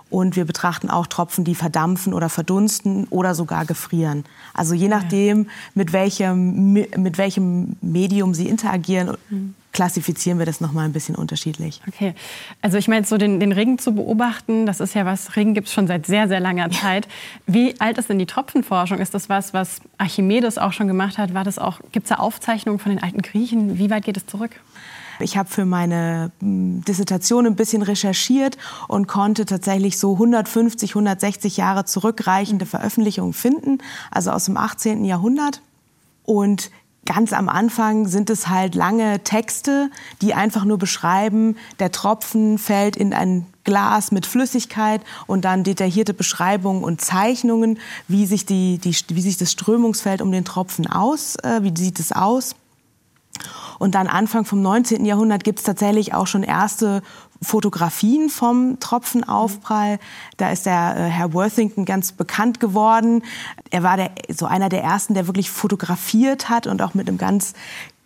Und 0.10 0.36
wir 0.36 0.46
betrachten 0.46 0.90
auch 0.90 1.08
Tropfen, 1.08 1.44
die 1.44 1.56
verdampfen 1.56 2.14
oder 2.14 2.30
verdunsten 2.30 3.06
oder 3.10 3.36
sogar 3.36 3.66
gefrieren. 3.66 4.26
Also 4.54 4.74
je 4.74 4.88
nachdem, 4.88 5.50
mit 5.76 5.94
welchem, 5.94 6.74
mit 6.74 7.18
welchem 7.18 7.76
Medium 7.82 8.34
sie 8.34 8.48
interagieren, 8.48 9.18
klassifizieren 9.72 10.40
wir 10.40 10.46
das 10.46 10.62
nochmal 10.62 10.86
ein 10.86 10.94
bisschen 10.94 11.16
unterschiedlich. 11.16 11.80
Okay, 11.88 12.16
also 12.62 12.78
ich 12.78 12.88
meine, 12.88 13.06
so 13.06 13.18
den, 13.18 13.40
den 13.40 13.52
Regen 13.52 13.78
zu 13.78 13.94
beobachten, 13.94 14.66
das 14.66 14.80
ist 14.80 14.96
ja 14.96 15.06
was, 15.06 15.36
Regen 15.36 15.54
gibt 15.54 15.68
es 15.68 15.74
schon 15.74 15.88
seit 15.88 16.06
sehr, 16.06 16.28
sehr 16.28 16.40
langer 16.40 16.72
Zeit. 16.72 17.08
Wie 17.46 17.80
alt 17.80 17.98
ist 17.98 18.10
denn 18.10 18.20
die 18.20 18.26
Tropfenforschung? 18.26 18.98
Ist 19.00 19.14
das 19.14 19.30
was, 19.30 19.54
was 19.54 19.82
Archimedes 19.98 20.58
auch 20.58 20.74
schon 20.74 20.88
gemacht 20.88 21.18
hat? 21.18 21.30
Gibt 21.92 22.06
es 22.06 22.10
da 22.10 22.16
Aufzeichnungen 22.16 22.80
von 22.80 22.92
den 22.92 23.04
alten 23.04 23.22
Griechen? 23.22 23.78
Wie 23.78 23.90
weit 23.90 24.06
geht 24.06 24.18
es 24.18 24.26
zurück? 24.26 24.52
Ich 25.19 25.38
habe 25.38 25.50
für 25.50 25.66
meine 25.66 26.31
hm, 26.39 26.83
Dissertation 26.86 27.45
ein 27.45 27.56
bisschen 27.56 27.81
recherchiert 27.81 28.57
und 28.88 29.07
konnte 29.07 29.45
tatsächlich 29.45 29.98
so 29.98 30.13
150, 30.13 30.92
160 30.92 31.57
Jahre 31.57 31.86
zurückreichende 31.86 32.66
Veröffentlichungen 32.66 33.33
finden, 33.33 33.80
also 34.12 34.31
aus 34.31 34.45
dem 34.45 34.57
18. 34.57 35.06
Jahrhundert. 35.06 35.62
Und 36.24 36.71
ganz 37.06 37.33
am 37.33 37.50
Anfang 37.50 38.07
sind 38.07 38.30
es 38.30 38.50
halt 38.50 38.75
lange 38.75 39.24
Texte, 39.24 39.89
die 40.21 40.36
einfach 40.36 40.63
nur 40.63 40.77
beschreiben, 40.77 41.57
der 41.80 41.92
Tropfen 41.92 42.57
fällt 42.57 42.95
in 42.95 43.13
ein 43.13 43.48
Glas 43.63 44.12
mit 44.12 44.25
Flüssigkeit 44.25 45.01
und 45.25 45.45
dann 45.45 45.63
detaillierte 45.63 46.13
Beschreibungen 46.13 46.83
und 46.83 47.01
Zeichnungen, 47.01 47.80
wie 48.07 48.25
sich, 48.25 48.45
die, 48.45 48.77
die, 48.77 48.95
wie 49.10 49.22
sich 49.22 49.38
das 49.38 49.51
Strömungsfeld 49.51 50.22
um 50.22 50.31
den 50.31 50.45
Tropfen 50.45 50.88
aus, 50.88 51.36
äh, 51.38 51.63
wie 51.63 51.74
sieht 51.75 52.00
es 52.00 52.12
aus. 52.12 52.56
Und 53.80 53.96
dann 53.96 54.08
Anfang 54.08 54.46
vom 54.46 54.62
19. 54.62 55.06
Jahrhundert 55.06 55.44
gibt 55.44 55.60
es 55.60 55.66
tatsächlich 55.66 56.14
auch 56.14 56.28
schon 56.28 56.44
erste 56.44 57.02
Fotografien 57.42 58.30
vom 58.30 58.80
Tropfenaufprall. 58.80 60.00
Da 60.38 60.52
ist 60.52 60.66
der 60.66 60.96
äh, 60.98 61.04
Herr 61.06 61.34
Worthington 61.34 61.86
ganz 61.86 62.12
bekannt 62.12 62.60
geworden. 62.60 63.24
Er 63.72 63.81
war 63.81 63.98
der, 63.98 64.12
so 64.28 64.46
einer 64.46 64.70
der 64.70 64.84
ersten, 64.84 65.14
der 65.14 65.26
wirklich 65.26 65.50
fotografiert 65.50 66.50
hat 66.50 66.68
und 66.68 66.81
auch 66.81 66.94
mit 66.94 67.08
einem 67.08 67.18
ganz 67.18 67.54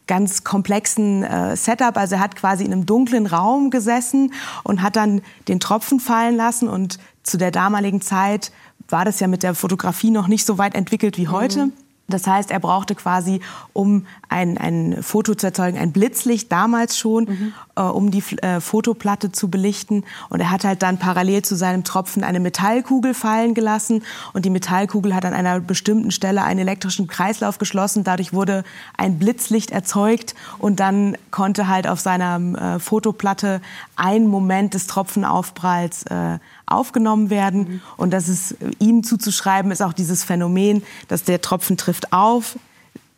ganz 0.06 0.44
komplexen 0.44 1.24
äh, 1.24 1.56
Setup. 1.56 1.96
Also 1.96 2.16
er 2.16 2.22
hat 2.22 2.36
quasi 2.36 2.66
in 2.66 2.74
einem 2.74 2.86
dunklen 2.86 3.26
Raum 3.26 3.70
gesessen 3.70 4.34
und 4.64 4.82
hat 4.82 4.98
dann 4.98 5.22
den 5.48 5.62
Tropfen 5.62 6.02
fallen 6.02 6.36
lassen. 6.36 6.68
Und 6.68 7.00
zu 7.24 7.38
der 7.38 7.52
damaligen 7.52 8.02
Zeit 8.02 8.52
war 8.90 9.06
das 9.06 9.22
ja 9.22 9.28
mit 9.28 9.44
der 9.44 9.56
Fotografie 9.56 10.12
noch 10.12 10.28
nicht 10.28 10.46
so 10.46 10.58
weit 10.58 10.76
entwickelt 10.76 11.18
wie 11.18 11.30
heute. 11.30 11.68
Mhm. 11.68 11.74
Das 12.10 12.28
heißt, 12.28 12.52
er 12.52 12.60
brauchte 12.60 12.96
quasi, 12.96 13.40
um 13.72 14.06
ein, 14.34 14.58
ein 14.58 15.04
Foto 15.04 15.36
zu 15.36 15.46
erzeugen, 15.46 15.78
ein 15.78 15.92
Blitzlicht 15.92 16.52
damals 16.52 16.98
schon, 16.98 17.26
mhm. 17.26 17.54
äh, 17.76 17.82
um 17.82 18.10
die 18.10 18.24
äh, 18.42 18.60
Fotoplatte 18.60 19.32
zu 19.32 19.50
belichten. 19.50 20.04
Und 20.30 20.40
er 20.40 20.50
hat 20.50 20.64
halt 20.64 20.82
dann 20.82 20.98
parallel 20.98 21.44
zu 21.44 21.56
seinem 21.56 21.84
Tropfen 21.84 22.24
eine 22.24 22.40
Metallkugel 22.40 23.14
fallen 23.14 23.54
gelassen. 23.54 24.04
Und 24.34 24.46
die 24.46 24.50
Metallkugel 24.50 25.16
hat 25.16 25.24
an 25.24 25.34
einer 25.34 25.60
bestimmten 25.60 26.10
Stelle 26.10 26.44
einen 26.44 26.62
elektrischen 26.62 27.08
Kreislauf 27.08 27.60
geschlossen. 27.60 28.04
Dadurch 28.04 28.34
wurde 28.34 28.64
ein 28.98 29.20
Blitzlicht 29.20 29.70
erzeugt. 29.70 30.34
Und 30.58 30.80
dann 30.80 31.16
konnte 31.30 31.68
halt 31.68 31.88
auf 31.88 32.00
seiner 32.00 32.76
äh, 32.76 32.80
Fotoplatte 32.80 33.62
ein 33.96 34.28
Moment 34.28 34.74
des 34.74 34.88
Tropfenaufpralls 34.88 36.04
äh, 36.08 36.40
aufgenommen 36.66 37.30
werden. 37.30 37.60
Mhm. 37.60 37.82
Und 37.98 38.12
das 38.12 38.30
ist 38.30 38.56
ihm 38.80 39.04
zuzuschreiben, 39.04 39.72
ist 39.72 39.84
auch 39.84 39.94
dieses 39.94 40.24
Phänomen, 40.24 40.82
dass 41.08 41.24
der 41.24 41.42
Tropfen 41.42 41.78
trifft 41.78 42.12
auf, 42.12 42.58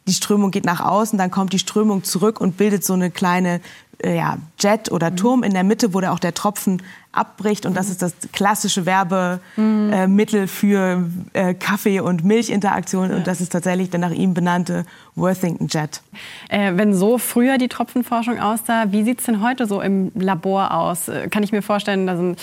die 0.07 0.13
Strömung 0.13 0.51
geht 0.51 0.65
nach 0.65 0.81
außen, 0.81 1.17
dann 1.17 1.31
kommt 1.31 1.53
die 1.53 1.59
Strömung 1.59 2.03
zurück 2.03 2.39
und 2.39 2.57
bildet 2.57 2.83
so 2.83 2.93
eine 2.93 3.09
kleine 3.09 3.59
äh, 4.03 4.17
ja, 4.17 4.37
Jet 4.59 4.91
oder 4.91 5.11
mhm. 5.11 5.17
Turm 5.17 5.43
in 5.43 5.53
der 5.53 5.63
Mitte, 5.63 5.93
wo 5.93 6.01
da 6.01 6.11
auch 6.11 6.19
der 6.19 6.33
Tropfen 6.33 6.81
abbricht. 7.15 7.65
Und 7.65 7.75
das 7.75 7.89
ist 7.89 8.01
das 8.01 8.13
klassische 8.33 8.85
Werbemittel 8.85 10.43
äh, 10.43 10.47
für 10.47 11.03
äh, 11.33 11.53
Kaffee- 11.53 12.01
und 12.01 12.23
Milchinteraktion. 12.23 13.09
Ja. 13.09 13.15
Und 13.17 13.27
das 13.27 13.41
ist 13.41 13.51
tatsächlich 13.51 13.89
der 13.89 13.99
nach 13.99 14.11
ihm 14.11 14.33
benannte 14.33 14.85
Worthington 15.15 15.67
Jet. 15.67 16.01
Äh, 16.49 16.73
wenn 16.75 16.93
so 16.93 17.17
früher 17.17 17.57
die 17.57 17.69
Tropfenforschung 17.69 18.39
aussah, 18.39 18.91
wie 18.91 19.03
sieht 19.03 19.19
es 19.19 19.25
denn 19.25 19.41
heute 19.41 19.65
so 19.65 19.81
im 19.81 20.11
Labor 20.15 20.73
aus? 20.73 21.07
Äh, 21.07 21.29
kann 21.29 21.43
ich 21.43 21.51
mir 21.51 21.61
vorstellen, 21.61 22.05
da 22.05 22.17
sind 22.17 22.39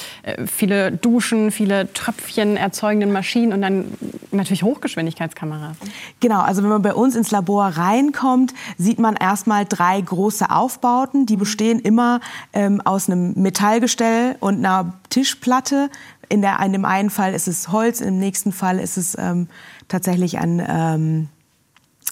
viele 0.47 0.93
Duschen, 0.93 1.51
viele 1.51 1.93
Tröpfchen 1.93 2.57
erzeugenden 2.57 3.13
Maschinen 3.13 3.53
und 3.53 3.63
dann 3.63 3.85
natürlich 4.31 4.63
Hochgeschwindigkeitskameras. 4.63 5.77
Genau, 6.21 6.41
also 6.41 6.63
wenn 6.63 6.71
man 6.71 6.83
bei 6.83 6.95
uns 6.95 7.15
ins 7.15 7.31
Labor 7.31 7.67
reinkommt, 7.67 8.55
sieht 8.79 8.99
man 8.99 9.17
erstmal 9.17 9.67
drei 9.67 10.01
große 10.01 10.51
Aufbauten. 10.51 11.27
Die 11.27 11.37
bestehen 11.43 11.81
immer 11.81 12.21
ähm, 12.53 12.81
aus 12.81 13.11
einem 13.11 13.33
Metallgestell 13.35 14.37
und 14.39 14.59
einer 14.59 14.95
Tischplatte. 15.11 15.91
In, 16.29 16.41
der, 16.41 16.61
in 16.61 16.73
dem 16.73 16.85
einen 16.85 17.11
Fall 17.11 17.35
ist 17.35 17.49
es 17.49 17.73
Holz, 17.73 18.01
im 18.01 18.21
nächsten 18.21 18.53
Fall 18.53 18.79
ist 18.79 18.97
es 18.97 19.19
ähm, 19.19 19.49
tatsächlich 19.89 20.39
ein, 20.39 20.65
ähm, 20.65 21.29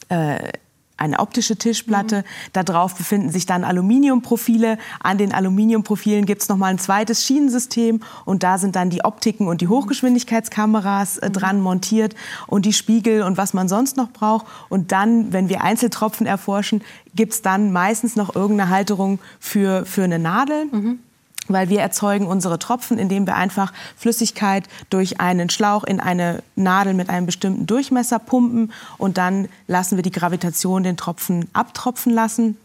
äh, 0.08 0.52
eine 1.00 1.18
optische 1.18 1.56
Tischplatte. 1.56 2.18
Mhm. 2.18 2.64
Darauf 2.64 2.94
befinden 2.94 3.30
sich 3.30 3.46
dann 3.46 3.64
Aluminiumprofile. 3.64 4.78
An 5.00 5.18
den 5.18 5.32
Aluminiumprofilen 5.32 6.26
gibt 6.26 6.42
es 6.42 6.48
nochmal 6.48 6.70
ein 6.70 6.78
zweites 6.78 7.24
Schienensystem 7.24 8.00
und 8.24 8.42
da 8.42 8.58
sind 8.58 8.76
dann 8.76 8.90
die 8.90 9.04
Optiken 9.04 9.48
und 9.48 9.60
die 9.60 9.68
Hochgeschwindigkeitskameras 9.68 11.18
äh, 11.18 11.28
mhm. 11.28 11.32
dran 11.32 11.60
montiert 11.60 12.14
und 12.46 12.66
die 12.66 12.72
Spiegel 12.72 13.22
und 13.22 13.36
was 13.36 13.54
man 13.54 13.68
sonst 13.68 13.96
noch 13.96 14.10
braucht. 14.10 14.46
Und 14.68 14.92
dann, 14.92 15.32
wenn 15.32 15.48
wir 15.48 15.62
Einzeltropfen 15.62 16.26
erforschen, 16.26 16.82
gibt 17.14 17.32
es 17.32 17.42
dann 17.42 17.72
meistens 17.72 18.14
noch 18.14 18.36
irgendeine 18.36 18.70
Halterung 18.70 19.18
für, 19.40 19.84
für 19.86 20.04
eine 20.04 20.18
Nadel. 20.18 20.66
Mhm 20.66 21.00
weil 21.48 21.68
wir 21.68 21.80
erzeugen 21.80 22.26
unsere 22.26 22.58
Tropfen, 22.58 22.98
indem 22.98 23.26
wir 23.26 23.36
einfach 23.36 23.72
Flüssigkeit 23.96 24.68
durch 24.88 25.20
einen 25.20 25.50
Schlauch 25.50 25.84
in 25.84 26.00
eine 26.00 26.42
Nadel 26.56 26.94
mit 26.94 27.08
einem 27.08 27.26
bestimmten 27.26 27.66
Durchmesser 27.66 28.18
pumpen 28.18 28.72
und 28.98 29.18
dann 29.18 29.48
lassen 29.66 29.96
wir 29.96 30.02
die 30.02 30.12
Gravitation 30.12 30.82
den 30.82 30.96
Tropfen 30.96 31.48
abtropfen 31.52 32.12
lassen. 32.12 32.56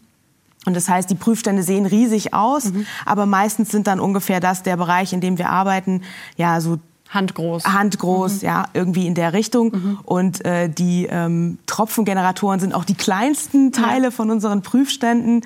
Und 0.66 0.74
das 0.74 0.88
heißt, 0.88 1.08
die 1.08 1.14
Prüfstände 1.14 1.62
sehen 1.62 1.86
riesig 1.86 2.34
aus, 2.34 2.66
mhm. 2.66 2.86
aber 3.04 3.24
meistens 3.24 3.70
sind 3.70 3.86
dann 3.86 4.00
ungefähr 4.00 4.40
das 4.40 4.64
der 4.64 4.76
Bereich, 4.76 5.12
in 5.12 5.20
dem 5.20 5.38
wir 5.38 5.48
arbeiten, 5.48 6.02
ja 6.36 6.60
so 6.60 6.78
Handgroß. 7.08 7.64
Handgroß, 7.64 8.42
mhm. 8.42 8.46
ja, 8.46 8.64
irgendwie 8.74 9.06
in 9.06 9.14
der 9.14 9.32
Richtung. 9.32 9.72
Mhm. 9.72 9.98
Und 10.04 10.44
äh, 10.44 10.68
die 10.68 11.06
ähm, 11.08 11.58
Tropfengeneratoren 11.66 12.58
sind 12.58 12.74
auch 12.74 12.84
die 12.84 12.96
kleinsten 12.96 13.72
Teile 13.72 14.04
ja. 14.06 14.10
von 14.10 14.30
unseren 14.30 14.62
Prüfständen. 14.62 15.42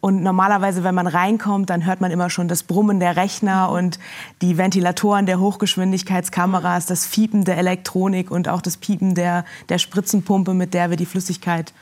Und 0.00 0.22
normalerweise, 0.22 0.82
wenn 0.82 0.94
man 0.94 1.06
reinkommt, 1.06 1.68
dann 1.68 1.84
hört 1.84 2.00
man 2.00 2.10
immer 2.10 2.30
schon 2.30 2.48
das 2.48 2.62
Brummen 2.62 3.00
der 3.00 3.16
Rechner 3.16 3.70
und 3.70 3.98
die 4.40 4.56
Ventilatoren 4.56 5.26
der 5.26 5.40
Hochgeschwindigkeitskameras, 5.40 6.86
das 6.86 7.04
Fiepen 7.04 7.44
der 7.44 7.58
Elektronik 7.58 8.30
und 8.30 8.48
auch 8.48 8.62
das 8.62 8.78
Piepen 8.78 9.14
der, 9.14 9.44
der 9.68 9.78
Spritzenpumpe, 9.78 10.54
mit 10.54 10.72
der 10.72 10.88
wir 10.88 10.96
die 10.96 11.06
Flüssigkeit 11.06 11.74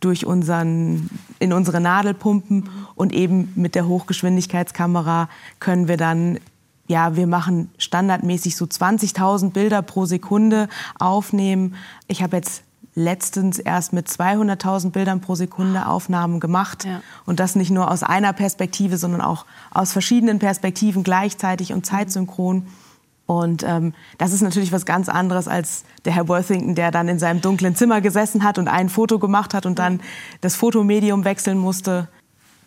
durch 0.00 0.24
unseren, 0.24 1.10
in 1.38 1.52
unsere 1.52 1.80
Nadelpumpen 1.80 2.68
und 2.94 3.12
eben 3.12 3.52
mit 3.56 3.74
der 3.74 3.86
Hochgeschwindigkeitskamera 3.86 5.28
können 5.60 5.88
wir 5.88 5.96
dann 5.96 6.38
ja, 6.88 7.16
wir 7.16 7.26
machen 7.26 7.68
standardmäßig 7.78 8.54
so 8.54 8.64
20.000 8.64 9.50
Bilder 9.50 9.82
pro 9.82 10.06
Sekunde 10.06 10.68
aufnehmen. 11.00 11.74
Ich 12.06 12.22
habe 12.22 12.36
jetzt 12.36 12.62
letztens 12.96 13.58
erst 13.58 13.92
mit 13.92 14.08
200.000 14.08 14.90
Bildern 14.90 15.20
pro 15.20 15.36
Sekunde 15.36 15.86
Aufnahmen 15.86 16.40
gemacht. 16.40 16.84
Ja. 16.84 17.02
Und 17.26 17.38
das 17.38 17.54
nicht 17.54 17.70
nur 17.70 17.90
aus 17.90 18.02
einer 18.02 18.32
Perspektive, 18.32 18.96
sondern 18.96 19.20
auch 19.20 19.44
aus 19.70 19.92
verschiedenen 19.92 20.40
Perspektiven 20.40 21.04
gleichzeitig 21.04 21.72
und 21.72 21.86
zeitsynchron. 21.86 22.66
Und 23.26 23.64
ähm, 23.64 23.92
das 24.18 24.32
ist 24.32 24.40
natürlich 24.40 24.72
was 24.72 24.86
ganz 24.86 25.08
anderes 25.08 25.46
als 25.46 25.84
der 26.04 26.14
Herr 26.14 26.28
Worthington, 26.28 26.74
der 26.74 26.90
dann 26.90 27.08
in 27.08 27.18
seinem 27.18 27.40
dunklen 27.40 27.76
Zimmer 27.76 28.00
gesessen 28.00 28.42
hat 28.42 28.58
und 28.58 28.66
ein 28.66 28.88
Foto 28.88 29.18
gemacht 29.18 29.52
hat 29.52 29.66
und 29.66 29.78
dann 29.78 30.00
das 30.40 30.56
Fotomedium 30.56 31.24
wechseln 31.24 31.58
musste. 31.58 32.08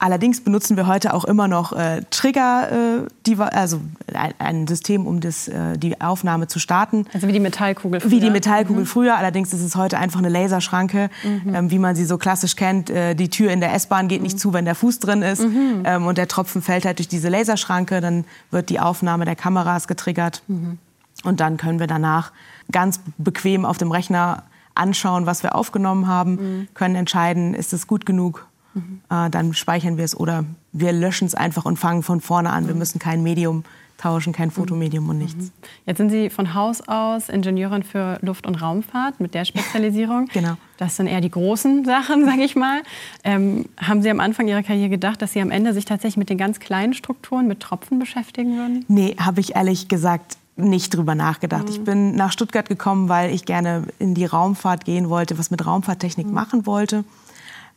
Allerdings 0.02 0.40
benutzen 0.40 0.78
wir 0.78 0.88
heute 0.88 1.14
auch 1.14 1.26
immer 1.26 1.50
noch 1.50 1.74
äh, 1.74 2.04
Trigger, 2.10 3.02
äh, 3.04 3.08
die, 3.26 3.38
also 3.38 3.82
ein, 4.14 4.34
ein, 4.40 4.68
System, 4.68 5.06
um 5.06 5.20
das, 5.20 5.50
äh, 5.50 5.78
die 5.78 6.00
Aufnahme 6.00 6.48
zu 6.48 6.58
starten. 6.58 7.06
Also 7.14 7.28
wie 7.28 7.34
die 7.34 7.42
Metallkugel 7.42 8.00
früher. 8.00 8.12
Wie 8.12 8.20
die 8.22 8.30
Metallkugel 8.30 8.84
mhm. 8.84 8.88
früher. 8.88 9.18
Allerdings 9.18 9.52
ist 9.52 9.62
es 9.62 9.76
heute 9.76 9.98
einfach 9.98 10.20
eine 10.20 10.30
Laserschranke, 10.30 11.10
mhm. 11.22 11.54
ähm, 11.54 11.72
wie 11.72 11.80
man 11.80 11.98
sie 11.98 12.06
so 12.06 12.18
klassisch 12.18 12.56
kennt. 12.56 12.90
Äh, 12.90 13.14
die 13.14 13.30
Tür 13.30 13.52
in 13.52 13.60
der 13.60 13.74
S-Bahn 13.74 14.08
geht 14.08 14.20
mhm. 14.20 14.24
nicht 14.24 14.40
zu, 14.40 14.54
wenn 14.54 14.64
der 14.64 14.76
Fuß 14.76 15.00
drin 15.00 15.22
ist. 15.22 15.44
Mhm. 15.44 15.84
Ähm, 15.84 16.08
und 16.08 16.18
der 16.18 16.30
Tropfen 16.30 16.62
fällt 16.62 16.86
halt 16.86 17.00
durch 17.00 17.10
diese 17.10 17.28
Laserschranke. 17.28 18.00
Dann 18.00 18.24
wird 18.52 18.70
die 18.70 18.80
Aufnahme 18.80 19.26
der 19.26 19.36
Kameras 19.36 19.90
getriggert. 19.90 20.44
Mhm. 20.48 20.78
Und 21.26 21.42
dann 21.42 21.58
können 21.58 21.82
wir 21.82 21.88
danach 21.88 22.32
ganz 22.72 23.02
bequem 23.18 23.66
auf 23.66 23.78
dem 23.78 23.92
Rechner 23.92 24.44
anschauen, 24.76 25.26
was 25.26 25.44
wir 25.44 25.56
aufgenommen 25.56 26.08
haben, 26.08 26.32
mhm. 26.32 26.68
können 26.74 26.96
entscheiden, 26.96 27.54
ist 27.54 27.74
es 27.74 27.86
gut 27.86 28.06
genug 28.06 28.48
Mhm. 28.74 29.02
Äh, 29.10 29.30
dann 29.30 29.54
speichern 29.54 29.98
wir 29.98 30.06
es 30.06 30.18
oder 30.18 30.46
wir 30.72 30.92
löschen 30.92 31.26
es 31.26 31.36
einfach 31.36 31.66
und 31.66 31.78
fangen 31.78 32.04
von 32.04 32.22
vorne 32.22 32.52
an. 32.52 32.68
Wir 32.68 32.74
mhm. 32.74 32.80
müssen 32.80 33.00
kein 33.00 33.24
Medium 33.24 33.64
tauschen, 34.00 34.34
kein 34.34 34.50
Fotomedium 34.50 35.10
und 35.10 35.18
mhm. 35.18 35.24
nichts. 35.24 35.52
Jetzt 35.86 35.98
sind 35.98 36.10
Sie 36.10 36.30
von 36.30 36.54
Haus 36.54 36.82
aus 36.88 37.30
Ingenieurin 37.30 37.84
für 37.84 38.18
Luft- 38.22 38.48
und 38.48 38.56
Raumfahrt 38.56 39.20
mit 39.20 39.34
der 39.34 39.46
Spezialisierung. 39.46 40.28
genau. 40.34 40.56
Das 40.78 40.96
sind 40.96 41.08
eher 41.08 41.22
die 41.22 41.30
großen 41.30 41.86
Sachen, 41.86 42.26
sage 42.26 42.44
ich 42.44 42.56
mal. 42.56 42.82
Ähm, 43.24 43.66
haben 43.78 44.02
Sie 44.02 44.10
am 44.10 44.20
Anfang 44.20 44.48
Ihrer 44.48 44.64
Karriere 44.64 44.90
gedacht, 44.90 45.22
dass 45.22 45.34
Sie 45.34 45.42
am 45.42 45.52
Ende 45.52 45.74
sich 45.74 45.86
tatsächlich 45.86 46.18
mit 46.18 46.30
den 46.30 46.38
ganz 46.38 46.60
kleinen 46.60 46.94
Strukturen, 46.94 47.48
mit 47.48 47.60
Tropfen 47.60 48.00
beschäftigen 48.00 48.58
würden? 48.58 48.86
Nee, 48.88 49.16
habe 49.20 49.42
ich 49.42 49.56
ehrlich 49.56 49.88
gesagt 49.90 50.38
nicht 50.56 50.96
drüber 50.96 51.16
nachgedacht. 51.16 51.64
Mhm. 51.64 51.70
Ich 51.70 51.84
bin 51.84 52.16
nach 52.16 52.32
Stuttgart 52.32 52.68
gekommen, 52.68 53.10
weil 53.10 53.34
ich 53.34 53.46
gerne 53.46 53.84
in 53.98 54.14
die 54.14 54.26
Raumfahrt 54.26 54.86
gehen 54.86 55.10
wollte, 55.10 55.38
was 55.38 55.52
mit 55.52 55.66
Raumfahrttechnik 55.66 56.28
mhm. 56.28 56.34
machen 56.34 56.66
wollte. 56.66 57.04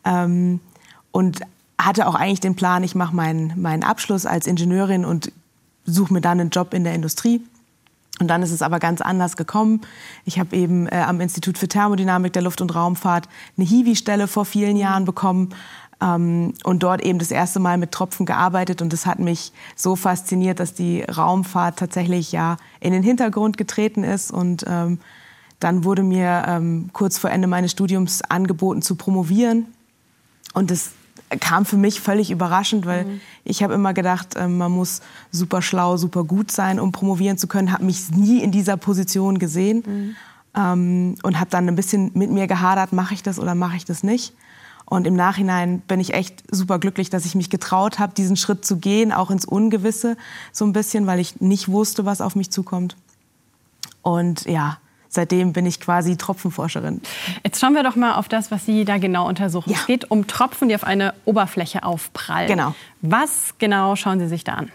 Ähm, 0.04 0.60
und 1.12 1.40
hatte 1.78 2.06
auch 2.06 2.14
eigentlich 2.14 2.40
den 2.40 2.56
Plan, 2.56 2.82
ich 2.82 2.94
mache 2.94 3.14
meinen, 3.14 3.60
meinen 3.60 3.84
Abschluss 3.84 4.26
als 4.26 4.46
Ingenieurin 4.46 5.04
und 5.04 5.32
suche 5.84 6.12
mir 6.12 6.20
dann 6.20 6.40
einen 6.40 6.50
Job 6.50 6.74
in 6.74 6.84
der 6.84 6.94
Industrie. 6.94 7.42
Und 8.20 8.28
dann 8.28 8.42
ist 8.42 8.52
es 8.52 8.62
aber 8.62 8.78
ganz 8.78 9.00
anders 9.00 9.36
gekommen. 9.36 9.80
Ich 10.24 10.38
habe 10.38 10.54
eben 10.54 10.86
äh, 10.86 10.96
am 11.06 11.20
Institut 11.20 11.58
für 11.58 11.66
Thermodynamik 11.66 12.32
der 12.32 12.42
Luft- 12.42 12.60
und 12.60 12.74
Raumfahrt 12.74 13.28
eine 13.56 13.66
Hiwi-Stelle 13.66 14.28
vor 14.28 14.44
vielen 14.44 14.76
Jahren 14.76 15.04
bekommen 15.04 15.54
ähm, 16.00 16.52
und 16.62 16.82
dort 16.82 17.02
eben 17.02 17.18
das 17.18 17.30
erste 17.30 17.58
Mal 17.58 17.78
mit 17.78 17.90
Tropfen 17.90 18.26
gearbeitet. 18.26 18.82
Und 18.82 18.92
das 18.92 19.06
hat 19.06 19.18
mich 19.18 19.52
so 19.74 19.96
fasziniert, 19.96 20.60
dass 20.60 20.74
die 20.74 21.02
Raumfahrt 21.02 21.78
tatsächlich 21.78 22.32
ja 22.32 22.58
in 22.80 22.92
den 22.92 23.02
Hintergrund 23.02 23.56
getreten 23.56 24.04
ist. 24.04 24.30
Und 24.30 24.64
ähm, 24.68 25.00
dann 25.58 25.84
wurde 25.84 26.02
mir 26.02 26.44
ähm, 26.46 26.90
kurz 26.92 27.18
vor 27.18 27.30
Ende 27.30 27.48
meines 27.48 27.72
Studiums 27.72 28.22
angeboten 28.22 28.82
zu 28.82 28.94
promovieren. 28.94 29.66
Und 30.52 30.70
das 30.70 30.90
kam 31.40 31.64
für 31.64 31.76
mich 31.76 32.00
völlig 32.00 32.30
überraschend, 32.30 32.86
weil 32.86 33.04
mhm. 33.04 33.20
ich 33.44 33.62
habe 33.62 33.74
immer 33.74 33.94
gedacht, 33.94 34.36
äh, 34.36 34.48
man 34.48 34.72
muss 34.72 35.00
super 35.30 35.62
schlau, 35.62 35.96
super 35.96 36.24
gut 36.24 36.50
sein, 36.50 36.80
um 36.80 36.92
promovieren 36.92 37.38
zu 37.38 37.46
können. 37.46 37.72
Habe 37.72 37.84
mich 37.84 38.10
nie 38.10 38.42
in 38.42 38.52
dieser 38.52 38.76
Position 38.76 39.38
gesehen 39.38 39.82
mhm. 39.86 40.16
ähm, 40.56 41.14
und 41.22 41.38
habe 41.38 41.50
dann 41.50 41.68
ein 41.68 41.76
bisschen 41.76 42.10
mit 42.14 42.30
mir 42.30 42.46
gehadert, 42.46 42.92
mache 42.92 43.14
ich 43.14 43.22
das 43.22 43.38
oder 43.38 43.54
mache 43.54 43.76
ich 43.76 43.84
das 43.84 44.02
nicht. 44.02 44.34
Und 44.84 45.06
im 45.06 45.14
Nachhinein 45.14 45.80
bin 45.80 46.00
ich 46.00 46.12
echt 46.12 46.42
super 46.50 46.78
glücklich, 46.78 47.08
dass 47.08 47.24
ich 47.24 47.34
mich 47.34 47.48
getraut 47.48 47.98
habe, 47.98 48.12
diesen 48.14 48.36
Schritt 48.36 48.64
zu 48.64 48.76
gehen, 48.76 49.12
auch 49.12 49.30
ins 49.30 49.46
Ungewisse 49.46 50.16
so 50.52 50.66
ein 50.66 50.74
bisschen, 50.74 51.06
weil 51.06 51.18
ich 51.18 51.40
nicht 51.40 51.68
wusste, 51.68 52.04
was 52.04 52.20
auf 52.20 52.36
mich 52.36 52.50
zukommt. 52.50 52.96
Und 54.02 54.44
ja, 54.44 54.78
seitdem 55.12 55.52
bin 55.52 55.66
ich 55.66 55.78
quasi 55.78 56.16
Tropfenforscherin. 56.16 57.02
Jetzt 57.44 57.60
schauen 57.60 57.74
wir 57.74 57.82
doch 57.82 57.96
mal 57.96 58.14
auf 58.14 58.28
das, 58.28 58.50
was 58.50 58.64
Sie 58.66 58.84
da 58.84 58.98
genau 58.98 59.28
untersuchen. 59.28 59.70
Ja. 59.70 59.78
Es 59.78 59.86
geht 59.86 60.10
um 60.10 60.26
Tropfen, 60.26 60.68
die 60.68 60.74
auf 60.74 60.84
eine 60.84 61.14
Oberfläche 61.24 61.84
aufprallen. 61.84 62.48
Genau. 62.48 62.74
Was 63.02 63.54
genau 63.58 63.94
schauen 63.94 64.18
Sie 64.18 64.28
sich 64.28 64.42
da 64.42 64.54
an? 64.54 64.72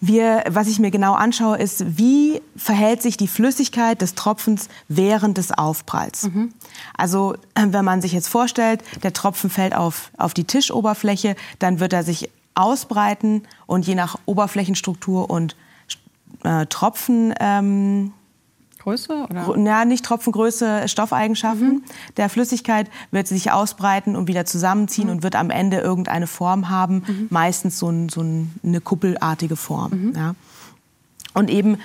Wir, 0.00 0.44
was 0.48 0.66
ich 0.66 0.78
mir 0.80 0.90
genau 0.90 1.14
anschaue, 1.14 1.58
ist, 1.58 1.96
wie 1.98 2.42
verhält 2.56 3.02
sich 3.02 3.16
die 3.16 3.28
Flüssigkeit 3.28 4.02
des 4.02 4.14
Tropfens 4.16 4.68
während 4.88 5.38
des 5.38 5.52
Aufpralls. 5.52 6.24
Mhm. 6.24 6.52
Also 6.96 7.36
wenn 7.54 7.84
man 7.84 8.02
sich 8.02 8.12
jetzt 8.12 8.28
vorstellt, 8.28 8.82
der 9.02 9.12
Tropfen 9.12 9.48
fällt 9.48 9.76
auf, 9.76 10.10
auf 10.16 10.34
die 10.34 10.44
Tischoberfläche, 10.44 11.36
dann 11.60 11.78
wird 11.78 11.92
er 11.92 12.02
sich 12.02 12.30
ausbreiten 12.54 13.42
und 13.66 13.86
je 13.86 13.94
nach 13.94 14.18
Oberflächenstruktur 14.26 15.28
und 15.28 15.56
äh, 16.44 16.66
Tropfen... 16.66 17.34
Ähm, 17.40 18.12
Größe? 18.82 19.26
Oder? 19.30 19.58
Ja, 19.58 19.84
nicht 19.84 20.04
Tropfengröße, 20.04 20.88
Stoffeigenschaften 20.88 21.68
mhm. 21.68 21.82
der 22.16 22.28
Flüssigkeit 22.28 22.90
wird 23.10 23.28
sich 23.28 23.52
ausbreiten 23.52 24.16
und 24.16 24.26
wieder 24.26 24.44
zusammenziehen 24.44 25.06
mhm. 25.06 25.12
und 25.12 25.22
wird 25.22 25.36
am 25.36 25.50
Ende 25.50 25.78
irgendeine 25.78 26.26
Form 26.26 26.68
haben, 26.68 27.04
mhm. 27.06 27.26
meistens 27.30 27.78
so, 27.78 27.88
ein, 27.88 28.08
so, 28.08 28.24
eine 28.64 28.80
kuppelartige 28.80 29.56
Form. 29.56 30.08
Mhm. 30.08 30.12
Ja. 30.16 30.34
Und 31.34 31.48
eben 31.48 31.78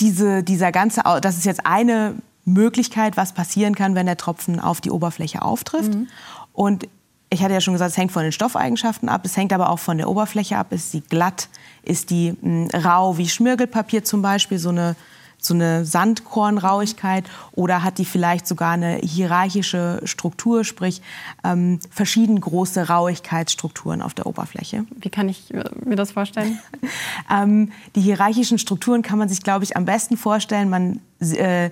diese, 0.00 0.42
dieser 0.42 0.72
ganze, 0.72 1.02
das 1.20 1.36
ist 1.36 1.44
jetzt 1.44 1.66
eine 1.66 2.14
Möglichkeit, 2.44 3.16
was 3.16 3.32
passieren 3.32 3.74
kann, 3.74 3.94
wenn 3.94 4.06
der 4.06 4.16
Tropfen 4.16 4.60
auf 4.60 4.80
die 4.80 4.90
Oberfläche 4.90 5.42
auftrifft. 5.42 5.94
Mhm. 5.94 6.08
Und 6.52 6.88
ich 7.30 7.42
hatte 7.42 7.52
ja 7.52 7.60
schon 7.60 7.74
gesagt, 7.74 7.90
es 7.90 7.96
hängt 7.96 8.12
von 8.12 8.22
den 8.22 8.32
Stoffeigenschaften 8.32 9.08
ab, 9.08 9.22
es 9.24 9.36
hängt 9.36 9.52
aber 9.52 9.70
auch 9.70 9.78
von 9.78 9.98
der 9.98 10.08
Oberfläche 10.08 10.56
ab. 10.56 10.72
Ist 10.72 10.90
sie 10.90 11.00
glatt, 11.00 11.48
ist 11.82 12.10
die 12.10 12.34
mh, 12.40 12.78
rau 12.78 13.18
wie 13.18 13.28
Schmirgelpapier 13.28 14.04
zum 14.04 14.22
Beispiel, 14.22 14.58
so 14.58 14.70
eine 14.70 14.96
so 15.38 15.54
eine 15.54 15.84
Sandkornrauigkeit 15.84 17.24
oder 17.52 17.82
hat 17.82 17.98
die 17.98 18.04
vielleicht 18.04 18.46
sogar 18.46 18.72
eine 18.72 18.96
hierarchische 18.96 20.00
Struktur, 20.04 20.64
sprich 20.64 21.02
ähm, 21.44 21.80
verschieden 21.90 22.40
große 22.40 22.88
Rauigkeitsstrukturen 22.88 24.02
auf 24.02 24.14
der 24.14 24.26
Oberfläche. 24.26 24.84
Wie 24.96 25.10
kann 25.10 25.28
ich 25.28 25.52
äh, 25.52 25.64
mir 25.84 25.96
das 25.96 26.12
vorstellen? 26.12 26.58
ähm, 27.30 27.72
die 27.94 28.00
hierarchischen 28.00 28.58
Strukturen 28.58 29.02
kann 29.02 29.18
man 29.18 29.28
sich, 29.28 29.42
glaube 29.42 29.64
ich, 29.64 29.76
am 29.76 29.84
besten 29.84 30.16
vorstellen. 30.16 30.70
Man 30.70 31.00
äh, 31.20 31.70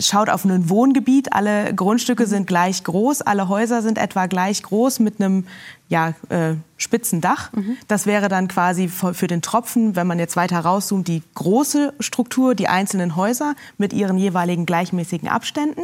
schaut 0.00 0.30
auf 0.30 0.44
ein 0.44 0.68
Wohngebiet, 0.68 1.32
alle 1.32 1.74
Grundstücke 1.74 2.26
sind 2.26 2.46
gleich 2.46 2.84
groß, 2.84 3.22
alle 3.22 3.48
Häuser 3.48 3.82
sind 3.82 3.98
etwa 3.98 4.26
gleich 4.26 4.62
groß 4.62 5.00
mit 5.00 5.20
einem 5.20 5.46
ja, 5.88 6.14
äh, 6.30 6.54
spitzen 6.76 7.20
Dach. 7.20 7.52
Mhm. 7.52 7.76
Das 7.88 8.06
wäre 8.06 8.28
dann 8.28 8.48
quasi 8.48 8.88
für 8.88 9.26
den 9.26 9.42
Tropfen, 9.42 9.94
wenn 9.94 10.06
man 10.06 10.18
jetzt 10.18 10.36
weiter 10.36 10.60
rauszoomt, 10.60 11.06
die 11.06 11.22
große 11.34 11.92
Struktur, 12.00 12.54
die 12.54 12.68
einzelnen 12.68 13.16
Häuser 13.16 13.54
mit 13.78 13.92
ihren 13.92 14.16
jeweiligen 14.16 14.66
gleichmäßigen 14.66 15.28
Abständen. 15.28 15.82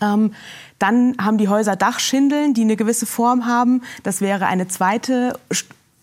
Ähm, 0.00 0.32
dann 0.78 1.14
haben 1.20 1.38
die 1.38 1.48
Häuser 1.48 1.76
Dachschindeln, 1.76 2.54
die 2.54 2.62
eine 2.62 2.76
gewisse 2.76 3.06
Form 3.06 3.46
haben. 3.46 3.82
Das 4.02 4.20
wäre 4.20 4.46
eine 4.46 4.68
zweite 4.68 5.38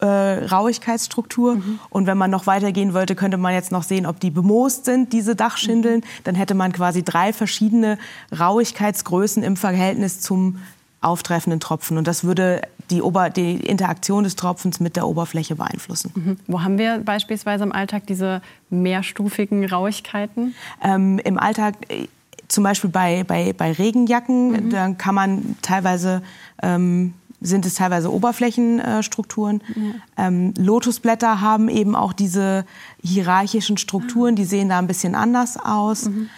äh, 0.03 0.45
Rauigkeitsstruktur. 0.45 1.55
Mhm. 1.55 1.79
Und 1.89 2.07
wenn 2.07 2.17
man 2.17 2.29
noch 2.29 2.45
weitergehen 2.45 2.93
wollte, 2.93 3.15
könnte 3.15 3.37
man 3.37 3.53
jetzt 3.53 3.71
noch 3.71 3.83
sehen, 3.83 4.05
ob 4.05 4.19
die 4.19 4.31
bemoost 4.31 4.85
sind, 4.85 5.13
diese 5.13 5.35
Dachschindeln. 5.35 6.01
Mhm. 6.01 6.23
Dann 6.25 6.35
hätte 6.35 6.55
man 6.55 6.73
quasi 6.73 7.03
drei 7.03 7.31
verschiedene 7.31 7.97
Rauigkeitsgrößen 8.37 9.43
im 9.43 9.55
Verhältnis 9.55 10.19
zum 10.19 10.59
auftreffenden 10.99 11.59
Tropfen. 11.59 11.97
Und 11.97 12.07
das 12.07 12.23
würde 12.23 12.61
die, 12.89 13.01
Ober 13.01 13.29
die 13.29 13.55
Interaktion 13.55 14.25
des 14.25 14.35
Tropfens 14.35 14.81
mit 14.81 14.97
der 14.97 15.07
Oberfläche 15.07 15.55
beeinflussen. 15.55 16.11
Mhm. 16.15 16.37
Wo 16.47 16.61
haben 16.61 16.77
wir 16.77 16.99
beispielsweise 16.99 17.63
im 17.63 17.71
Alltag 17.71 18.05
diese 18.07 18.41
mehrstufigen 18.69 19.65
Rauigkeiten? 19.65 20.53
Ähm, 20.83 21.19
Im 21.19 21.39
Alltag 21.39 21.75
äh, 21.87 22.07
zum 22.49 22.63
Beispiel 22.65 22.89
bei, 22.89 23.23
bei, 23.23 23.53
bei 23.53 23.71
Regenjacken, 23.71 24.51
mhm. 24.51 24.69
da 24.69 24.89
kann 24.91 25.15
man 25.15 25.55
teilweise 25.61 26.21
ähm, 26.61 27.13
sind 27.43 27.65
es 27.65 27.75
teilweise 27.75 28.11
Oberflächenstrukturen. 28.11 29.61
Ja. 29.75 30.27
Ähm, 30.27 30.53
Lotusblätter 30.57 31.41
haben 31.41 31.69
eben 31.69 31.95
auch 31.95 32.13
diese 32.13 32.65
hierarchischen 33.03 33.77
Strukturen, 33.77 34.35
die 34.35 34.45
sehen 34.45 34.69
da 34.69 34.79
ein 34.79 34.87
bisschen 34.87 35.15
anders 35.15 35.57
aus. 35.57 36.05
Mhm. 36.05 36.29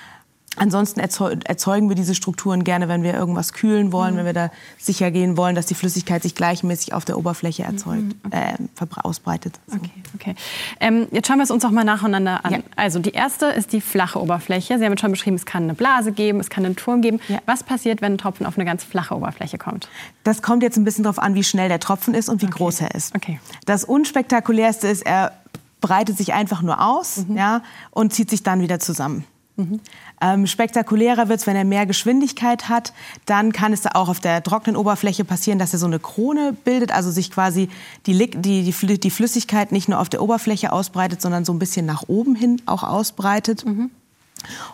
Ansonsten 0.57 0.99
erzeugen 0.99 1.89
wir 1.89 1.95
diese 1.95 2.15
Strukturen 2.15 2.63
gerne, 2.63 2.87
wenn 2.87 3.03
wir 3.03 3.13
irgendwas 3.13 3.53
kühlen 3.53 3.91
wollen, 3.91 4.13
mhm. 4.13 4.17
wenn 4.19 4.25
wir 4.25 4.33
da 4.33 4.51
sicher 4.77 5.11
gehen 5.11 5.37
wollen, 5.37 5.55
dass 5.55 5.65
die 5.65 5.75
Flüssigkeit 5.75 6.23
sich 6.23 6.35
gleichmäßig 6.35 6.93
auf 6.93 7.05
der 7.05 7.17
Oberfläche 7.17 7.63
erzeugt, 7.63 8.03
mhm. 8.03 8.19
okay. 8.25 8.55
äh, 8.79 8.99
ausbreitet. 9.03 9.59
So. 9.67 9.77
Okay, 9.77 9.91
okay. 10.15 10.25
Okay. 10.25 10.35
Ähm, 10.79 11.07
jetzt 11.11 11.27
schauen 11.27 11.37
wir 11.37 11.43
es 11.43 11.51
uns 11.51 11.63
auch 11.65 11.71
mal 11.71 11.83
nacheinander 11.83 12.43
an. 12.45 12.53
Ja. 12.53 12.59
Also 12.75 12.99
die 12.99 13.11
erste 13.11 13.47
ist 13.47 13.73
die 13.73 13.81
flache 13.81 14.19
Oberfläche. 14.19 14.77
Sie 14.79 14.85
haben 14.85 14.97
schon 14.97 15.11
beschrieben, 15.11 15.35
es 15.35 15.45
kann 15.45 15.63
eine 15.63 15.73
Blase 15.73 16.11
geben, 16.11 16.39
es 16.39 16.49
kann 16.49 16.65
einen 16.65 16.75
Turm 16.75 17.01
geben. 17.01 17.19
Ja. 17.27 17.39
Was 17.45 17.63
passiert, 17.63 18.01
wenn 18.01 18.13
ein 18.13 18.17
Tropfen 18.17 18.45
auf 18.45 18.57
eine 18.57 18.65
ganz 18.65 18.83
flache 18.83 19.15
Oberfläche 19.15 19.57
kommt? 19.57 19.89
Das 20.23 20.41
kommt 20.41 20.63
jetzt 20.63 20.77
ein 20.77 20.83
bisschen 20.83 21.03
darauf 21.03 21.19
an, 21.19 21.35
wie 21.35 21.43
schnell 21.43 21.69
der 21.69 21.79
Tropfen 21.79 22.13
ist 22.13 22.29
und 22.29 22.41
wie 22.41 22.47
okay. 22.47 22.55
groß 22.57 22.81
er 22.81 22.95
ist. 22.95 23.15
Okay. 23.15 23.39
Das 23.65 23.83
unspektakulärste 23.83 24.87
ist, 24.87 25.05
er 25.05 25.33
breitet 25.81 26.17
sich 26.17 26.33
einfach 26.33 26.61
nur 26.61 26.81
aus 26.81 27.25
mhm. 27.27 27.37
ja, 27.37 27.61
und 27.91 28.13
zieht 28.13 28.29
sich 28.29 28.41
dann 28.41 28.61
wieder 28.61 28.79
zusammen. 28.79 29.25
Mhm. 29.57 29.79
Ähm, 30.21 30.47
spektakulärer 30.47 31.29
wird 31.29 31.39
es, 31.39 31.47
wenn 31.47 31.55
er 31.55 31.63
mehr 31.63 31.85
Geschwindigkeit 31.85 32.67
hat. 32.67 32.93
Dann 33.25 33.53
kann 33.53 33.71
es 33.71 33.85
auch 33.85 34.09
auf 34.09 34.19
der 34.19 34.43
trockenen 34.43 34.75
Oberfläche 34.75 35.23
passieren, 35.23 35.59
dass 35.59 35.73
er 35.73 35.79
so 35.79 35.85
eine 35.85 35.99
Krone 35.99 36.53
bildet, 36.53 36.91
also 36.91 37.09
sich 37.09 37.31
quasi 37.31 37.69
die, 38.05 38.17
die, 38.17 38.73
die, 38.73 38.99
die 38.99 39.09
Flüssigkeit 39.09 39.71
nicht 39.71 39.87
nur 39.87 39.99
auf 39.99 40.09
der 40.09 40.21
Oberfläche 40.21 40.71
ausbreitet, 40.71 41.21
sondern 41.21 41.45
so 41.45 41.53
ein 41.53 41.59
bisschen 41.59 41.85
nach 41.85 42.03
oben 42.07 42.35
hin 42.35 42.61
auch 42.65 42.83
ausbreitet. 42.83 43.65
Mhm. 43.65 43.91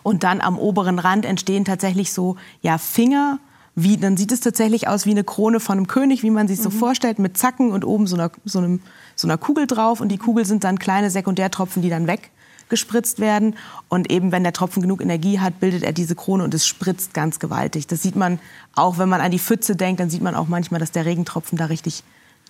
Und 0.02 0.24
dann 0.24 0.40
am 0.40 0.58
oberen 0.58 0.98
Rand 0.98 1.24
entstehen 1.24 1.64
tatsächlich 1.64 2.12
so 2.12 2.36
ja, 2.60 2.78
Finger. 2.78 3.38
Wie, 3.74 3.96
dann 3.96 4.18
sieht 4.18 4.32
es 4.32 4.40
tatsächlich 4.40 4.86
aus 4.88 5.06
wie 5.06 5.12
eine 5.12 5.24
Krone 5.24 5.58
von 5.58 5.78
einem 5.78 5.86
König, 5.86 6.22
wie 6.22 6.30
man 6.30 6.46
sich 6.46 6.58
mhm. 6.58 6.64
so 6.64 6.70
vorstellt, 6.70 7.18
mit 7.18 7.38
Zacken 7.38 7.70
und 7.70 7.84
oben 7.84 8.06
so 8.06 8.16
einer, 8.16 8.30
so, 8.44 8.58
einem, 8.58 8.80
so 9.14 9.26
einer 9.26 9.38
Kugel 9.38 9.66
drauf. 9.66 10.00
Und 10.00 10.10
die 10.10 10.18
Kugel 10.18 10.44
sind 10.44 10.64
dann 10.64 10.78
kleine 10.78 11.08
Sekundärtropfen, 11.08 11.82
die 11.82 11.88
dann 11.88 12.06
weg 12.06 12.30
gespritzt 12.72 13.20
werden. 13.20 13.54
Und 13.90 14.10
eben, 14.10 14.32
wenn 14.32 14.44
der 14.44 14.54
Tropfen 14.54 14.80
genug 14.80 15.02
Energie 15.02 15.40
hat, 15.40 15.60
bildet 15.60 15.82
er 15.82 15.92
diese 15.92 16.14
Krone 16.14 16.42
und 16.42 16.54
es 16.54 16.66
spritzt 16.66 17.12
ganz 17.12 17.38
gewaltig. 17.38 17.86
Das 17.86 18.02
sieht 18.02 18.16
man 18.16 18.40
auch, 18.74 18.96
wenn 18.96 19.10
man 19.10 19.20
an 19.20 19.30
die 19.30 19.38
Pfütze 19.38 19.76
denkt, 19.76 20.00
dann 20.00 20.08
sieht 20.08 20.22
man 20.22 20.34
auch 20.34 20.48
manchmal, 20.48 20.80
dass 20.80 20.90
der 20.90 21.04
Regentropfen 21.04 21.58
da 21.58 21.66
richtig 21.66 22.02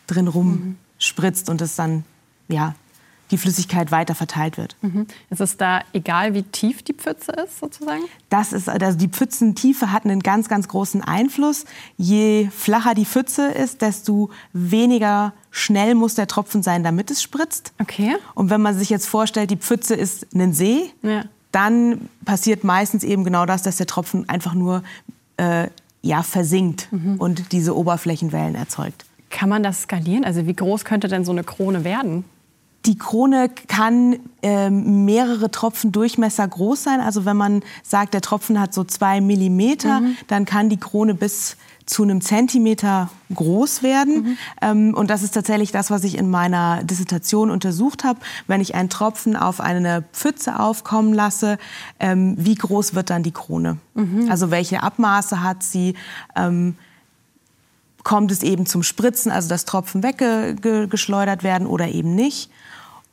drin 0.06 0.28
rumspritzt 0.28 1.50
und 1.50 1.60
es 1.60 1.74
dann, 1.74 2.04
ja, 2.46 2.76
die 3.32 3.38
Flüssigkeit 3.38 3.90
weiter 3.90 4.14
verteilt 4.14 4.58
wird. 4.58 4.76
Mhm. 4.82 5.08
Ist 5.30 5.40
es 5.40 5.56
da 5.56 5.80
egal, 5.92 6.34
wie 6.34 6.44
tief 6.44 6.84
die 6.84 6.92
Pfütze 6.92 7.32
ist, 7.32 7.58
sozusagen? 7.58 8.02
Das 8.28 8.52
ist, 8.52 8.68
also 8.68 8.96
die 8.96 9.08
Pfützentiefe 9.08 9.90
hat 9.90 10.04
einen 10.04 10.20
ganz, 10.20 10.48
ganz 10.48 10.68
großen 10.68 11.02
Einfluss. 11.02 11.64
Je 11.96 12.48
flacher 12.56 12.94
die 12.94 13.06
Pfütze 13.06 13.48
ist, 13.48 13.82
desto 13.82 14.30
weniger 14.52 15.32
schnell 15.52 15.94
muss 15.94 16.16
der 16.16 16.26
Tropfen 16.26 16.62
sein, 16.64 16.82
damit 16.82 17.10
es 17.12 17.22
spritzt. 17.22 17.72
Okay. 17.80 18.16
Und 18.34 18.50
wenn 18.50 18.60
man 18.60 18.76
sich 18.76 18.90
jetzt 18.90 19.06
vorstellt, 19.06 19.50
die 19.50 19.56
Pfütze 19.56 19.94
ist 19.94 20.34
ein 20.34 20.52
See, 20.52 20.90
ja. 21.02 21.24
dann 21.52 22.08
passiert 22.24 22.64
meistens 22.64 23.04
eben 23.04 23.22
genau 23.22 23.46
das, 23.46 23.62
dass 23.62 23.76
der 23.76 23.86
Tropfen 23.86 24.28
einfach 24.28 24.54
nur 24.54 24.82
äh, 25.36 25.68
ja, 26.00 26.22
versinkt 26.22 26.88
mhm. 26.90 27.16
und 27.18 27.52
diese 27.52 27.76
Oberflächenwellen 27.76 28.56
erzeugt. 28.56 29.04
Kann 29.30 29.48
man 29.48 29.62
das 29.62 29.82
skalieren? 29.82 30.24
Also 30.24 30.46
wie 30.46 30.54
groß 30.54 30.84
könnte 30.84 31.06
denn 31.06 31.24
so 31.24 31.32
eine 31.32 31.44
Krone 31.44 31.84
werden? 31.84 32.24
Die 32.86 32.98
Krone 32.98 33.48
kann 33.68 34.18
äh, 34.42 34.68
mehrere 34.68 35.50
Tropfen 35.50 35.92
Durchmesser 35.92 36.48
groß 36.48 36.82
sein. 36.82 37.00
Also 37.00 37.24
wenn 37.24 37.36
man 37.36 37.62
sagt, 37.84 38.14
der 38.14 38.22
Tropfen 38.22 38.58
hat 38.58 38.74
so 38.74 38.82
zwei 38.82 39.20
Millimeter, 39.20 40.00
mhm. 40.00 40.16
dann 40.26 40.46
kann 40.46 40.68
die 40.68 40.78
Krone 40.78 41.14
bis 41.14 41.56
zu 41.92 42.02
einem 42.02 42.20
Zentimeter 42.20 43.10
groß 43.34 43.82
werden. 43.82 44.22
Mhm. 44.22 44.38
Ähm, 44.60 44.94
und 44.94 45.10
das 45.10 45.22
ist 45.22 45.32
tatsächlich 45.32 45.72
das, 45.72 45.90
was 45.90 46.04
ich 46.04 46.16
in 46.16 46.30
meiner 46.30 46.82
Dissertation 46.84 47.50
untersucht 47.50 48.04
habe. 48.04 48.20
Wenn 48.46 48.60
ich 48.60 48.74
einen 48.74 48.88
Tropfen 48.88 49.36
auf 49.36 49.60
eine 49.60 50.02
Pfütze 50.12 50.58
aufkommen 50.58 51.12
lasse, 51.12 51.58
ähm, 52.00 52.34
wie 52.38 52.54
groß 52.54 52.94
wird 52.94 53.10
dann 53.10 53.22
die 53.22 53.32
Krone? 53.32 53.76
Mhm. 53.94 54.30
Also 54.30 54.50
welche 54.50 54.82
Abmaße 54.82 55.42
hat 55.42 55.62
sie? 55.62 55.94
Ähm, 56.34 56.76
kommt 58.04 58.32
es 58.32 58.42
eben 58.42 58.66
zum 58.66 58.82
Spritzen, 58.82 59.30
also 59.30 59.48
dass 59.48 59.64
Tropfen 59.64 60.02
weggeschleudert 60.02 61.44
werden 61.44 61.66
oder 61.68 61.88
eben 61.88 62.14
nicht? 62.14 62.50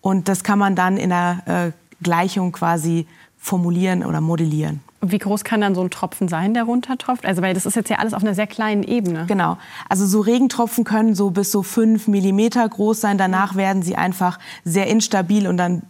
Und 0.02 0.28
das 0.28 0.44
kann 0.44 0.58
man 0.58 0.76
dann 0.76 0.98
in 0.98 1.10
der 1.10 1.44
äh, 1.46 1.72
Gleichung 2.02 2.52
quasi 2.52 3.06
formulieren 3.38 4.04
oder 4.04 4.22
modellieren. 4.22 4.82
Wie 5.02 5.18
groß 5.18 5.44
kann 5.44 5.62
dann 5.62 5.76
so 5.76 5.82
ein 5.82 5.90
Tropfen 5.90 6.28
sein, 6.28 6.54
der 6.54 6.64
runtertropft? 6.64 7.26
Also, 7.26 7.42
weil 7.42 7.54
das 7.54 7.66
ist 7.66 7.76
jetzt 7.76 7.90
ja 7.90 7.98
alles 7.98 8.14
auf 8.14 8.22
einer 8.22 8.36
sehr 8.36 8.48
kleinen 8.48 8.84
Ebene. 8.84 9.26
Genau. 9.28 9.58
Also, 9.88 10.06
so 10.06 10.20
Regentropfen 10.22 10.84
können 10.84 11.16
so 11.16 11.30
bis 11.30 11.52
so 11.52 11.64
fünf 11.64 12.08
Millimeter 12.08 12.68
groß 12.68 13.00
sein. 13.00 13.18
Danach 13.18 13.56
werden 13.56 13.82
sie 13.82 13.96
einfach 13.96 14.40
sehr 14.64 14.88
instabil 14.88 15.48
und 15.48 15.58
dann 15.58 15.84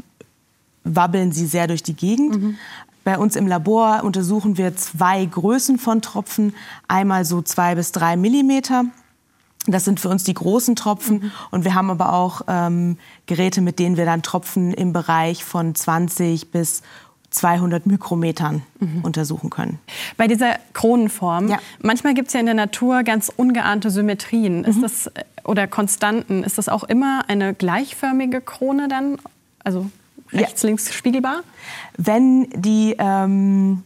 wabbeln 0.84 1.32
sie 1.32 1.46
sehr 1.46 1.68
durch 1.68 1.84
die 1.84 1.96
Gegend. 1.96 2.42
Mhm. 2.42 2.58
Bei 3.04 3.18
uns 3.18 3.36
im 3.36 3.48
Labor 3.48 4.04
untersuchen 4.04 4.58
wir 4.58 4.76
zwei 4.76 5.26
Größen 5.26 5.80
von 5.80 6.02
Tropfen. 6.02 6.54
Einmal 6.88 7.26
so 7.26 7.42
zwei 7.42 7.76
bis 7.76 7.92
drei 7.92 8.16
Millimeter 8.18 8.86
das 9.72 9.86
sind 9.86 10.00
für 10.00 10.10
uns 10.10 10.24
die 10.24 10.34
großen 10.34 10.76
Tropfen. 10.76 11.20
Mhm. 11.20 11.32
Und 11.52 11.66
wir 11.66 11.76
haben 11.76 11.90
aber 11.90 12.14
auch 12.14 12.42
ähm, 12.48 12.98
Geräte, 13.26 13.62
mit 13.62 13.80
denen 13.80 13.98
wir 13.98 14.06
dann 14.06 14.24
Tropfen 14.24 14.74
im 14.74 14.94
Bereich 14.94 15.44
von 15.44 15.76
20 15.76 16.52
bis 16.52 16.82
200 17.32 17.86
Mikrometern 17.86 18.64
mhm. 18.80 19.02
untersuchen 19.04 19.50
können. 19.50 19.80
Bei 20.18 20.28
dieser 20.28 20.56
Kronenform, 20.74 21.50
ja. 21.50 21.60
manchmal 21.82 22.14
gibt 22.14 22.30
es 22.30 22.34
ja 22.34 22.40
in 22.40 22.48
der 22.48 22.56
Natur 22.56 23.04
ganz 23.04 23.32
ungeahnte 23.36 23.92
Symmetrien. 23.92 24.64
Ist 24.64 24.78
mhm. 24.78 24.82
das, 24.82 25.08
äh, 25.08 25.24
oder 25.44 25.68
Konstanten. 25.68 26.44
Ist 26.44 26.58
das 26.58 26.70
auch 26.70 26.84
immer 26.84 27.24
eine 27.28 27.54
gleichförmige 27.54 28.42
Krone 28.42 28.88
dann? 28.88 29.18
Also 29.64 29.90
rechts, 30.32 30.64
ja. 30.64 30.68
links 30.68 30.94
spiegelbar? 30.94 31.42
Wenn 31.98 32.50
die 32.56 32.96
ähm, 32.98 33.84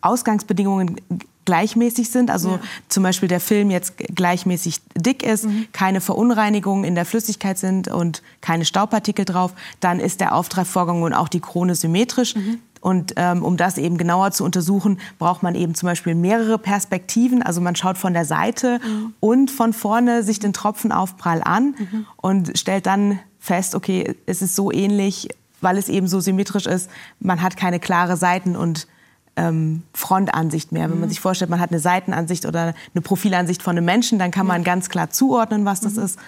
Ausgangsbedingungen 0.00 1.00
gleichmäßig 1.44 2.10
sind, 2.10 2.30
also 2.30 2.52
ja. 2.52 2.60
zum 2.88 3.02
Beispiel 3.02 3.28
der 3.28 3.40
Film 3.40 3.70
jetzt 3.70 3.96
gleichmäßig 3.96 4.80
dick 4.94 5.22
ist, 5.22 5.44
mhm. 5.46 5.66
keine 5.72 6.00
Verunreinigungen 6.00 6.84
in 6.84 6.94
der 6.94 7.04
Flüssigkeit 7.04 7.58
sind 7.58 7.88
und 7.88 8.22
keine 8.40 8.64
Staubpartikel 8.64 9.24
drauf, 9.24 9.52
dann 9.80 9.98
ist 9.98 10.20
der 10.20 10.34
Auftreibvorgang 10.34 11.02
und 11.02 11.14
auch 11.14 11.28
die 11.28 11.40
Krone 11.40 11.74
symmetrisch. 11.74 12.36
Mhm. 12.36 12.60
Und 12.82 13.14
ähm, 13.14 13.44
um 13.44 13.56
das 13.56 13.78
eben 13.78 13.96
genauer 13.96 14.32
zu 14.32 14.44
untersuchen, 14.44 14.98
braucht 15.20 15.44
man 15.44 15.54
eben 15.54 15.76
zum 15.76 15.86
Beispiel 15.86 16.16
mehrere 16.16 16.58
Perspektiven. 16.58 17.40
Also 17.40 17.60
man 17.60 17.76
schaut 17.76 17.96
von 17.96 18.12
der 18.12 18.24
Seite 18.24 18.80
mhm. 18.84 19.14
und 19.20 19.50
von 19.52 19.72
vorne 19.72 20.24
sich 20.24 20.40
den 20.40 20.52
Tropfenaufprall 20.52 21.42
an 21.44 21.76
mhm. 21.78 22.06
und 22.16 22.58
stellt 22.58 22.86
dann 22.86 23.20
fest, 23.38 23.76
okay, 23.76 24.16
es 24.26 24.42
ist 24.42 24.56
so 24.56 24.72
ähnlich, 24.72 25.28
weil 25.60 25.78
es 25.78 25.88
eben 25.88 26.08
so 26.08 26.18
symmetrisch 26.18 26.66
ist. 26.66 26.90
Man 27.20 27.40
hat 27.40 27.56
keine 27.56 27.78
klare 27.78 28.16
Seiten 28.16 28.56
und 28.56 28.88
ähm, 29.36 29.84
Frontansicht 29.94 30.72
mehr. 30.72 30.90
Wenn 30.90 30.98
man 30.98 31.08
mhm. 31.08 31.10
sich 31.10 31.20
vorstellt, 31.20 31.50
man 31.50 31.60
hat 31.60 31.70
eine 31.70 31.78
Seitenansicht 31.78 32.46
oder 32.46 32.74
eine 32.94 33.02
Profilansicht 33.02 33.62
von 33.62 33.76
einem 33.76 33.86
Menschen, 33.86 34.18
dann 34.18 34.32
kann 34.32 34.46
man 34.46 34.64
ganz 34.64 34.88
klar 34.88 35.08
zuordnen, 35.10 35.64
was 35.64 35.80
das 35.80 35.94
mhm. 35.94 36.02
ist. 36.02 36.18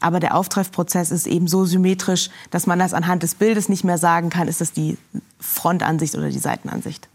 Aber 0.00 0.20
der 0.20 0.34
Auftreffprozess 0.34 1.10
ist 1.10 1.26
eben 1.26 1.48
so 1.48 1.64
symmetrisch, 1.64 2.28
dass 2.50 2.66
man 2.66 2.78
das 2.78 2.92
anhand 2.92 3.22
des 3.22 3.34
Bildes 3.34 3.70
nicht 3.70 3.82
mehr 3.82 3.96
sagen 3.96 4.28
kann, 4.28 4.46
ist 4.46 4.60
das 4.60 4.72
die 4.72 4.98
Frontansicht 5.38 6.14
oder 6.14 6.30
die 6.30 6.38
Seitenansicht. 6.38 7.08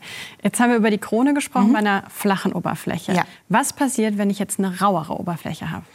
Jetzt 0.44 0.60
haben 0.60 0.70
wir 0.70 0.78
über 0.78 0.92
die 0.92 0.98
Krone 0.98 1.34
gesprochen 1.34 1.70
mhm. 1.70 1.74
bei 1.74 1.80
einer 1.80 2.04
flachen 2.10 2.54
Oberfläche. 2.54 3.14
Ja. 3.14 3.24
Was 3.50 3.74
passiert, 3.74 4.18
wenn 4.18 4.30
ich 4.30 4.40
jetzt 4.40 4.60
eine 4.60 4.80
rauere 4.80 5.20
Oberfläche 5.20 5.72
habe? 5.72 5.86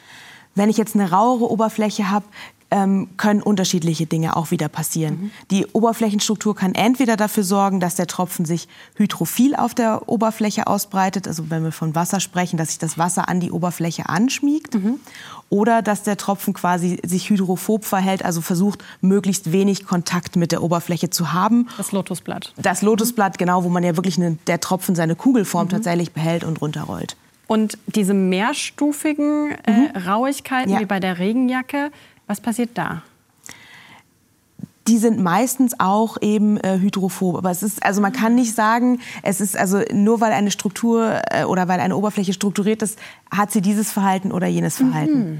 Wenn 0.54 0.70
ich 0.70 0.76
jetzt 0.76 0.94
eine 0.94 1.10
rauere 1.10 1.50
Oberfläche 1.50 2.10
habe, 2.10 2.24
ähm, 2.70 3.08
können 3.16 3.42
unterschiedliche 3.42 4.06
Dinge 4.06 4.36
auch 4.36 4.50
wieder 4.50 4.68
passieren. 4.68 5.14
Mhm. 5.20 5.30
Die 5.50 5.66
Oberflächenstruktur 5.66 6.56
kann 6.56 6.74
entweder 6.74 7.16
dafür 7.16 7.44
sorgen, 7.44 7.78
dass 7.78 7.94
der 7.94 8.06
Tropfen 8.06 8.44
sich 8.44 8.68
hydrophil 8.96 9.54
auf 9.54 9.74
der 9.74 10.08
Oberfläche 10.08 10.66
ausbreitet, 10.66 11.28
also 11.28 11.48
wenn 11.50 11.62
wir 11.62 11.72
von 11.72 11.94
Wasser 11.94 12.18
sprechen, 12.18 12.56
dass 12.56 12.68
sich 12.68 12.78
das 12.78 12.98
Wasser 12.98 13.28
an 13.28 13.38
die 13.38 13.52
Oberfläche 13.52 14.08
anschmiegt, 14.08 14.74
mhm. 14.74 14.98
oder 15.48 15.80
dass 15.80 16.02
der 16.02 16.16
Tropfen 16.16 16.54
quasi 16.54 16.98
sich 17.06 17.30
hydrophob 17.30 17.84
verhält, 17.84 18.24
also 18.24 18.40
versucht, 18.40 18.82
möglichst 19.00 19.52
wenig 19.52 19.86
Kontakt 19.86 20.34
mit 20.34 20.50
der 20.50 20.62
Oberfläche 20.62 21.08
zu 21.10 21.32
haben. 21.32 21.68
Das 21.76 21.92
Lotusblatt. 21.92 22.52
Das 22.56 22.82
Lotusblatt, 22.82 23.34
mhm. 23.34 23.38
genau, 23.38 23.64
wo 23.64 23.68
man 23.68 23.84
ja 23.84 23.96
wirklich 23.96 24.18
eine, 24.18 24.38
der 24.48 24.60
Tropfen 24.60 24.96
seine 24.96 25.14
Kugelform 25.14 25.66
mhm. 25.66 25.70
tatsächlich 25.70 26.12
behält 26.12 26.42
und 26.42 26.60
runterrollt. 26.60 27.16
Und 27.46 27.78
diese 27.86 28.12
mehrstufigen 28.12 29.52
äh, 29.64 29.72
mhm. 29.72 29.96
Rauigkeiten, 29.96 30.72
ja. 30.72 30.80
wie 30.80 30.84
bei 30.84 30.98
der 30.98 31.18
Regenjacke, 31.18 31.92
was 32.26 32.40
passiert 32.40 32.70
da? 32.74 33.02
die 34.88 34.98
sind 34.98 35.18
meistens 35.18 35.78
auch 35.78 36.16
eben 36.20 36.58
äh, 36.58 36.78
hydrophob. 36.78 37.36
Aber 37.36 37.50
es 37.50 37.62
ist, 37.62 37.84
also 37.84 38.00
man 38.00 38.12
kann 38.12 38.34
nicht 38.34 38.54
sagen, 38.54 39.00
es 39.22 39.40
ist 39.40 39.56
also 39.56 39.82
nur 39.92 40.20
weil 40.20 40.32
eine 40.32 40.50
Struktur 40.50 41.20
äh, 41.30 41.44
oder 41.44 41.68
weil 41.68 41.80
eine 41.80 41.96
Oberfläche 41.96 42.32
strukturiert 42.32 42.82
ist, 42.82 42.98
hat 43.30 43.50
sie 43.50 43.60
dieses 43.60 43.90
Verhalten 43.90 44.32
oder 44.32 44.46
jenes 44.46 44.76
Verhalten. 44.76 45.18
Mhm. 45.18 45.38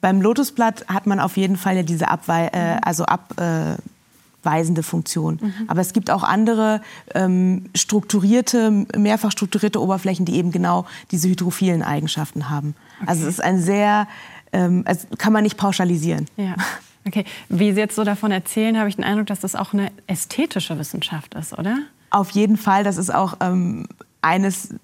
Beim 0.00 0.20
Lotusblatt 0.20 0.86
hat 0.88 1.06
man 1.06 1.20
auf 1.20 1.36
jeden 1.36 1.56
Fall 1.56 1.76
ja 1.76 1.82
diese 1.84 2.08
Abwei 2.08 2.48
äh, 2.48 2.78
also 2.82 3.04
abweisende 3.04 4.82
Funktion. 4.82 5.38
Mhm. 5.40 5.52
Aber 5.68 5.80
es 5.80 5.92
gibt 5.92 6.10
auch 6.10 6.24
andere 6.24 6.80
ähm, 7.14 7.66
strukturierte, 7.76 8.86
mehrfach 8.96 9.30
strukturierte 9.30 9.80
Oberflächen, 9.80 10.24
die 10.24 10.34
eben 10.34 10.50
genau 10.50 10.86
diese 11.12 11.28
hydrophilen 11.28 11.84
Eigenschaften 11.84 12.50
haben. 12.50 12.74
Okay. 12.98 13.10
Also 13.10 13.22
es 13.28 13.34
ist 13.34 13.44
ein 13.44 13.60
sehr 13.60 14.08
ähm, 14.52 14.82
also 14.86 15.06
kann 15.18 15.32
man 15.32 15.42
nicht 15.42 15.56
pauschalisieren. 15.56 16.26
Ja. 16.36 16.54
Okay. 17.04 17.24
Wie 17.48 17.72
Sie 17.72 17.80
jetzt 17.80 17.96
so 17.96 18.04
davon 18.04 18.30
erzählen, 18.30 18.78
habe 18.78 18.88
ich 18.88 18.96
den 18.96 19.04
Eindruck, 19.04 19.26
dass 19.26 19.40
das 19.40 19.56
auch 19.56 19.72
eine 19.72 19.90
ästhetische 20.06 20.78
Wissenschaft 20.78 21.34
ist, 21.34 21.58
oder? 21.58 21.78
Auf 22.10 22.30
jeden 22.30 22.56
Fall. 22.56 22.84
Das 22.84 22.96
ist 22.96 23.12
auch 23.12 23.38
ähm, 23.40 23.88
eines 24.20 24.74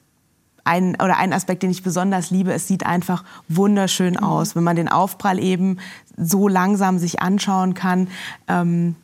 ein, 0.64 0.96
oder 0.96 1.16
ein 1.16 1.32
Aspekt, 1.32 1.62
den 1.62 1.70
ich 1.70 1.82
besonders 1.82 2.30
liebe, 2.30 2.52
es 2.52 2.68
sieht 2.68 2.84
einfach 2.84 3.24
wunderschön 3.48 4.14
mhm. 4.14 4.24
aus, 4.24 4.54
wenn 4.54 4.64
man 4.64 4.76
den 4.76 4.88
Aufprall 4.88 5.38
eben 5.38 5.78
so 6.16 6.48
langsam 6.48 6.98
sich 6.98 7.22
anschauen 7.22 7.74
kann. 7.74 8.08
Ähm, 8.48 8.96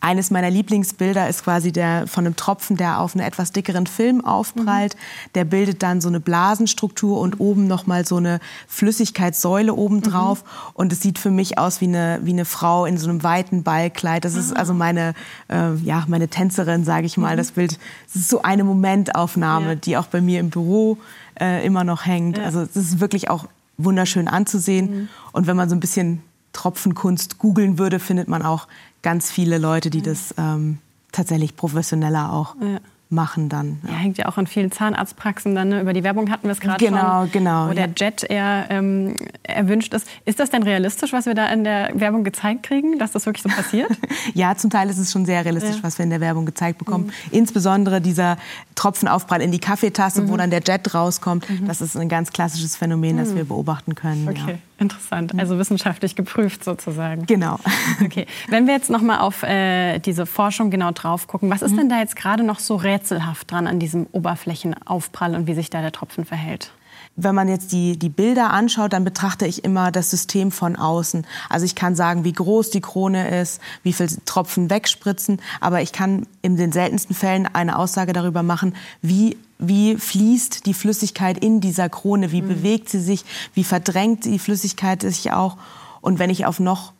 eines 0.00 0.30
meiner 0.30 0.50
Lieblingsbilder 0.50 1.28
ist 1.28 1.44
quasi 1.44 1.72
der 1.72 2.06
von 2.06 2.24
einem 2.24 2.34
Tropfen, 2.34 2.76
der 2.76 3.00
auf 3.00 3.14
einen 3.14 3.24
etwas 3.24 3.52
dickeren 3.52 3.86
Film 3.86 4.24
aufprallt. 4.24 4.94
Mhm. 4.94 5.32
Der 5.34 5.44
bildet 5.44 5.82
dann 5.82 6.00
so 6.00 6.08
eine 6.08 6.20
Blasenstruktur 6.20 7.20
und 7.20 7.38
oben 7.38 7.66
noch 7.66 7.86
mal 7.86 8.06
so 8.06 8.16
eine 8.16 8.40
Flüssigkeitssäule 8.66 9.74
oben 9.74 10.00
drauf. 10.00 10.42
Mhm. 10.42 10.70
Und 10.74 10.92
es 10.92 11.02
sieht 11.02 11.18
für 11.18 11.30
mich 11.30 11.58
aus 11.58 11.82
wie 11.82 11.86
eine, 11.86 12.20
wie 12.22 12.32
eine 12.32 12.46
Frau 12.46 12.86
in 12.86 12.96
so 12.96 13.08
einem 13.08 13.22
weiten 13.22 13.62
Ballkleid. 13.62 14.24
Das 14.24 14.36
ist 14.36 14.52
ah. 14.56 14.60
also 14.60 14.72
meine, 14.72 15.14
äh, 15.48 15.74
ja, 15.76 16.04
meine 16.08 16.28
Tänzerin, 16.28 16.84
sage 16.84 17.04
ich 17.04 17.18
mal. 17.18 17.34
Mhm. 17.34 17.38
Das 17.38 17.50
Bild, 17.52 17.78
es 18.08 18.16
ist 18.16 18.28
so 18.30 18.40
eine 18.42 18.64
Momentaufnahme, 18.64 19.68
ja. 19.68 19.74
die 19.74 19.96
auch 19.98 20.06
bei 20.06 20.22
mir 20.22 20.40
im 20.40 20.48
Büro 20.48 20.96
äh, 21.38 21.64
immer 21.64 21.84
noch 21.84 22.06
hängt. 22.06 22.38
Ja. 22.38 22.44
Also 22.44 22.62
es 22.62 22.74
ist 22.74 23.00
wirklich 23.00 23.28
auch 23.28 23.44
wunderschön 23.76 24.28
anzusehen. 24.28 24.90
Mhm. 24.90 25.08
Und 25.32 25.46
wenn 25.46 25.56
man 25.56 25.68
so 25.68 25.76
ein 25.76 25.80
bisschen 25.80 26.22
Tropfenkunst 26.52 27.38
googeln 27.38 27.78
würde, 27.78 27.98
findet 27.98 28.28
man 28.28 28.42
auch 28.42 28.66
ganz 29.02 29.30
viele 29.30 29.58
Leute, 29.58 29.90
die 29.90 30.02
das 30.02 30.34
ähm, 30.38 30.78
tatsächlich 31.12 31.56
professioneller 31.56 32.32
auch 32.32 32.54
ja. 32.60 32.80
machen 33.08 33.48
dann. 33.48 33.80
Ja. 33.84 33.92
ja. 33.92 33.96
hängt 33.96 34.18
ja 34.18 34.26
auch 34.26 34.38
in 34.38 34.46
vielen 34.46 34.70
Zahnarztpraxen 34.70 35.54
dann. 35.54 35.70
Ne? 35.70 35.80
Über 35.80 35.92
die 35.92 36.04
Werbung 36.04 36.30
hatten 36.30 36.44
wir 36.44 36.52
es 36.52 36.60
gerade 36.60 36.84
genau, 36.84 37.22
schon. 37.22 37.32
Genau, 37.32 37.68
Wo 37.68 37.72
der 37.72 37.88
Jet 37.96 38.24
eher 38.24 38.66
ähm, 38.70 39.16
erwünscht 39.42 39.94
ist. 39.94 40.06
Ist 40.24 40.38
das 40.38 40.50
denn 40.50 40.62
realistisch, 40.62 41.12
was 41.12 41.26
wir 41.26 41.34
da 41.34 41.46
in 41.48 41.64
der 41.64 41.90
Werbung 41.94 42.24
gezeigt 42.24 42.64
kriegen, 42.64 42.98
dass 42.98 43.12
das 43.12 43.26
wirklich 43.26 43.42
so 43.42 43.48
passiert? 43.48 43.90
ja, 44.34 44.54
zum 44.56 44.70
Teil 44.70 44.90
ist 44.90 44.98
es 44.98 45.10
schon 45.10 45.24
sehr 45.24 45.44
realistisch, 45.44 45.76
ja. 45.76 45.82
was 45.82 45.98
wir 45.98 46.04
in 46.04 46.10
der 46.10 46.20
Werbung 46.20 46.46
gezeigt 46.46 46.78
bekommen. 46.78 47.06
Mhm. 47.06 47.38
Insbesondere 47.38 48.00
dieser 48.00 48.36
Tropfenaufprall 48.74 49.40
in 49.40 49.50
die 49.50 49.60
Kaffeetasse, 49.60 50.22
mhm. 50.22 50.28
wo 50.28 50.36
dann 50.36 50.50
der 50.50 50.60
Jet 50.60 50.94
rauskommt. 50.94 51.48
Mhm. 51.48 51.66
Das 51.66 51.80
ist 51.80 51.96
ein 51.96 52.08
ganz 52.08 52.32
klassisches 52.32 52.76
Phänomen, 52.76 53.16
das 53.16 53.30
mhm. 53.30 53.36
wir 53.36 53.44
beobachten 53.44 53.94
können. 53.94 54.28
Okay. 54.28 54.58
Interessant, 54.80 55.38
also 55.38 55.58
wissenschaftlich 55.58 56.16
geprüft 56.16 56.64
sozusagen. 56.64 57.26
Genau. 57.26 57.58
Okay, 58.02 58.26
wenn 58.48 58.66
wir 58.66 58.74
jetzt 58.74 58.88
noch 58.88 59.02
mal 59.02 59.18
auf 59.18 59.42
äh, 59.42 59.98
diese 59.98 60.24
Forschung 60.24 60.70
genau 60.70 60.90
drauf 60.90 61.26
gucken, 61.26 61.50
was 61.50 61.60
ist 61.60 61.72
mhm. 61.72 61.76
denn 61.76 61.88
da 61.90 61.98
jetzt 61.98 62.16
gerade 62.16 62.42
noch 62.42 62.58
so 62.58 62.76
rätselhaft 62.76 63.50
dran 63.50 63.66
an 63.66 63.78
diesem 63.78 64.06
Oberflächenaufprall 64.12 65.34
und 65.34 65.46
wie 65.46 65.54
sich 65.54 65.68
da 65.68 65.82
der 65.82 65.92
Tropfen 65.92 66.24
verhält? 66.24 66.72
Wenn 67.16 67.34
man 67.34 67.48
jetzt 67.48 67.72
die, 67.72 67.98
die 67.98 68.08
Bilder 68.08 68.50
anschaut, 68.52 68.92
dann 68.92 69.04
betrachte 69.04 69.46
ich 69.46 69.64
immer 69.64 69.92
das 69.92 70.10
System 70.10 70.50
von 70.50 70.76
außen. 70.76 71.26
Also 71.50 71.66
ich 71.66 71.74
kann 71.74 71.94
sagen, 71.94 72.24
wie 72.24 72.32
groß 72.32 72.70
die 72.70 72.80
Krone 72.80 73.40
ist, 73.40 73.60
wie 73.82 73.92
viele 73.92 74.08
Tropfen 74.24 74.70
wegspritzen, 74.70 75.40
aber 75.60 75.82
ich 75.82 75.92
kann 75.92 76.26
in 76.40 76.56
den 76.56 76.72
seltensten 76.72 77.14
Fällen 77.14 77.46
eine 77.52 77.78
Aussage 77.78 78.12
darüber 78.12 78.42
machen, 78.42 78.74
wie 79.02 79.36
wie 79.60 79.96
fließt 79.96 80.66
die 80.66 80.74
Flüssigkeit 80.74 81.38
in 81.42 81.60
dieser 81.60 81.88
Krone, 81.88 82.32
wie 82.32 82.42
mhm. 82.42 82.48
bewegt 82.48 82.88
sie 82.88 83.00
sich, 83.00 83.24
wie 83.54 83.64
verdrängt 83.64 84.24
die 84.24 84.38
Flüssigkeit 84.38 85.02
sich 85.02 85.32
auch. 85.32 85.56
Und 86.00 86.18
wenn 86.18 86.30
ich 86.30 86.46
auf 86.46 86.60
noch 86.60 86.92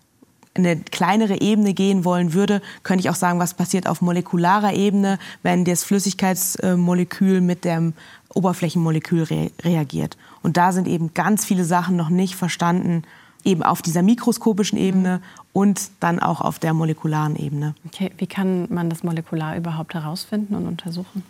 eine 0.55 0.77
kleinere 0.77 1.40
Ebene 1.40 1.75
gehen 1.75 2.05
wollen 2.05 2.35
würde, 2.35 2.61
könnte 2.83 3.01
ich 3.01 3.11
auch 3.11 3.14
sagen, 3.14 3.38
was 3.38 3.55
passiert 3.55 3.87
auf 3.87 4.01
molekularer 4.01 4.75
Ebene, 4.75 5.18
wenn 5.42 5.64
das 5.64 5.85
Flüssigkeitsmolekül 5.85 7.40
mit 7.40 7.64
dem 7.64 7.94
Oberflächenmolekül 8.35 9.23
re 9.25 9.51
reagiert. 9.62 10.16
Und 10.42 10.57
da 10.57 10.73
sind 10.73 10.88
eben 10.88 11.14
ganz 11.14 11.44
viele 11.44 11.64
Sachen 11.64 11.96
noch 11.96 12.09
nicht 12.09 12.35
verstanden, 12.35 13.05
eben 13.44 13.62
auf 13.62 13.81
dieser 13.81 14.03
mikroskopischen 14.03 14.79
Ebene 14.79 15.18
mhm. 15.18 15.23
und 15.53 15.90
dann 16.01 16.18
auch 16.18 16.40
auf 16.40 16.59
der 16.59 16.75
molekularen 16.75 17.37
Ebene. 17.37 17.75
Okay, 17.87 18.11
wie 18.18 18.27
kann 18.27 18.66
man 18.70 18.90
das 18.90 19.03
molekular 19.03 19.57
überhaupt 19.57 19.94
herausfinden 19.94 20.55
und 20.55 20.66
untersuchen? 20.66 21.23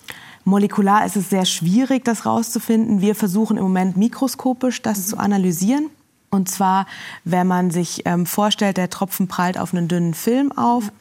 Molekular 0.44 1.04
ist 1.06 1.16
es 1.16 1.30
sehr 1.30 1.44
schwierig, 1.44 2.04
das 2.04 2.24
herauszufinden. 2.24 3.00
Wir 3.00 3.14
versuchen 3.14 3.56
im 3.56 3.62
Moment 3.64 3.96
mikroskopisch 3.96 4.82
das 4.82 4.98
mhm. 4.98 5.02
zu 5.02 5.18
analysieren. 5.18 5.90
Und 6.30 6.48
zwar, 6.48 6.86
wenn 7.24 7.46
man 7.46 7.70
sich 7.70 8.02
ähm, 8.04 8.24
vorstellt, 8.24 8.76
der 8.76 8.88
Tropfen 8.88 9.26
prallt 9.26 9.58
auf 9.58 9.74
einen 9.74 9.88
dünnen 9.88 10.14
Film 10.14 10.52
auf, 10.52 10.92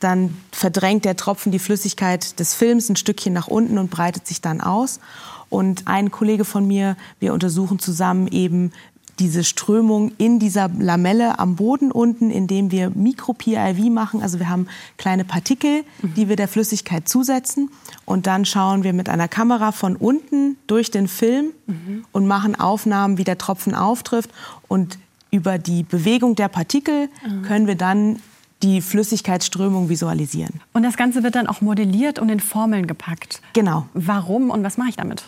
dann 0.00 0.36
verdrängt 0.52 1.04
der 1.04 1.16
Tropfen 1.16 1.52
die 1.52 1.58
Flüssigkeit 1.58 2.38
des 2.38 2.54
Films 2.54 2.88
ein 2.88 2.96
Stückchen 2.96 3.32
nach 3.32 3.48
unten 3.48 3.78
und 3.78 3.90
breitet 3.90 4.26
sich 4.26 4.40
dann 4.40 4.60
aus. 4.60 5.00
Und 5.48 5.86
ein 5.86 6.10
Kollege 6.10 6.44
von 6.44 6.66
mir, 6.66 6.96
wir 7.20 7.32
untersuchen 7.32 7.78
zusammen 7.78 8.28
eben, 8.28 8.72
diese 9.18 9.44
Strömung 9.44 10.12
in 10.18 10.38
dieser 10.38 10.68
Lamelle 10.68 11.38
am 11.38 11.56
Boden 11.56 11.90
unten, 11.90 12.30
indem 12.30 12.70
wir 12.70 12.90
Mikro-PIV 12.90 13.90
machen. 13.90 14.22
Also 14.22 14.38
wir 14.38 14.48
haben 14.48 14.66
kleine 14.98 15.24
Partikel, 15.24 15.84
die 16.02 16.28
wir 16.28 16.36
der 16.36 16.48
Flüssigkeit 16.48 17.08
zusetzen. 17.08 17.70
Und 18.04 18.26
dann 18.26 18.44
schauen 18.44 18.84
wir 18.84 18.92
mit 18.92 19.08
einer 19.08 19.28
Kamera 19.28 19.72
von 19.72 19.96
unten 19.96 20.56
durch 20.66 20.90
den 20.90 21.08
Film 21.08 21.52
mhm. 21.66 22.04
und 22.12 22.26
machen 22.26 22.58
Aufnahmen, 22.58 23.18
wie 23.18 23.24
der 23.24 23.38
Tropfen 23.38 23.74
auftrifft. 23.74 24.30
Und 24.68 24.98
über 25.30 25.58
die 25.58 25.82
Bewegung 25.82 26.34
der 26.34 26.48
Partikel 26.48 27.08
mhm. 27.26 27.42
können 27.42 27.66
wir 27.66 27.76
dann 27.76 28.20
die 28.62 28.80
Flüssigkeitsströmung 28.80 29.88
visualisieren. 29.88 30.60
Und 30.72 30.82
das 30.82 30.96
Ganze 30.96 31.22
wird 31.22 31.34
dann 31.34 31.46
auch 31.46 31.60
modelliert 31.60 32.18
und 32.18 32.28
in 32.30 32.40
Formeln 32.40 32.86
gepackt. 32.86 33.42
Genau. 33.52 33.86
Warum 33.92 34.50
und 34.50 34.62
was 34.62 34.78
mache 34.78 34.90
ich 34.90 34.96
damit? 34.96 35.24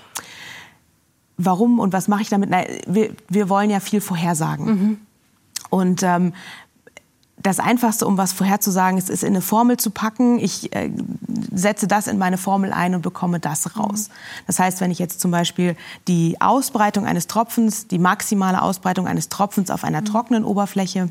Warum 1.39 1.79
und 1.79 1.93
was 1.93 2.09
mache 2.09 2.23
ich 2.23 2.29
damit? 2.29 2.51
Na, 2.51 2.65
wir, 2.87 3.15
wir 3.29 3.49
wollen 3.49 3.71
ja 3.71 3.81
viel 3.81 4.01
vorhersagen. 4.01 4.67
Mhm. 4.67 4.99
Und 5.71 6.03
ähm, 6.03 6.33
das 7.41 7.61
Einfachste, 7.61 8.07
um 8.07 8.19
was 8.19 8.33
vorherzusagen, 8.33 8.99
ist, 8.99 9.09
ist 9.09 9.23
in 9.23 9.29
eine 9.29 9.41
Formel 9.41 9.77
zu 9.77 9.91
packen. 9.91 10.39
Ich 10.41 10.75
äh, 10.75 10.91
setze 11.55 11.87
das 11.87 12.09
in 12.09 12.19
meine 12.19 12.37
Formel 12.37 12.73
ein 12.73 12.95
und 12.95 13.03
bekomme 13.03 13.39
das 13.39 13.77
raus. 13.77 14.09
Mhm. 14.09 14.13
Das 14.47 14.59
heißt, 14.59 14.81
wenn 14.81 14.91
ich 14.91 14.99
jetzt 14.99 15.21
zum 15.21 15.31
Beispiel 15.31 15.77
die 16.09 16.41
Ausbreitung 16.41 17.07
eines 17.07 17.29
Tropfens, 17.29 17.87
die 17.87 17.99
maximale 17.99 18.61
Ausbreitung 18.61 19.07
eines 19.07 19.29
Tropfens 19.29 19.71
auf 19.71 19.85
einer 19.85 20.01
mhm. 20.01 20.07
trockenen 20.07 20.45
Oberfläche 20.45 21.11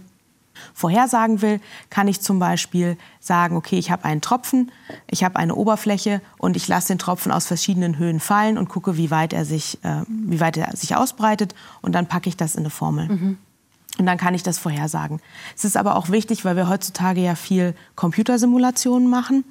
vorhersagen 0.73 1.41
will, 1.41 1.59
kann 1.89 2.07
ich 2.07 2.21
zum 2.21 2.39
Beispiel 2.39 2.97
sagen, 3.19 3.55
okay, 3.55 3.77
ich 3.77 3.91
habe 3.91 4.05
einen 4.05 4.21
Tropfen, 4.21 4.71
ich 5.09 5.23
habe 5.23 5.37
eine 5.37 5.55
Oberfläche 5.55 6.21
und 6.37 6.55
ich 6.55 6.67
lasse 6.67 6.89
den 6.89 6.99
Tropfen 6.99 7.31
aus 7.31 7.45
verschiedenen 7.45 7.97
Höhen 7.97 8.19
fallen 8.19 8.57
und 8.57 8.69
gucke, 8.69 8.97
wie 8.97 9.11
weit 9.11 9.33
er 9.33 9.45
sich, 9.45 9.83
äh, 9.83 10.01
wie 10.07 10.39
weit 10.39 10.57
er 10.57 10.75
sich 10.75 10.95
ausbreitet 10.95 11.55
und 11.81 11.93
dann 11.93 12.07
packe 12.07 12.29
ich 12.29 12.37
das 12.37 12.55
in 12.55 12.61
eine 12.61 12.69
Formel. 12.69 13.07
Mhm. 13.07 13.37
Und 13.97 14.05
dann 14.05 14.17
kann 14.17 14.35
ich 14.35 14.43
das 14.43 14.59
vorhersagen. 14.59 15.19
Es 15.55 15.65
ist 15.65 15.75
aber 15.75 15.95
auch 15.95 16.09
wichtig, 16.09 16.45
weil 16.45 16.55
wir 16.55 16.69
heutzutage 16.69 17.21
ja 17.21 17.35
viel 17.35 17.73
Computersimulationen 17.95 19.09
machen. 19.09 19.43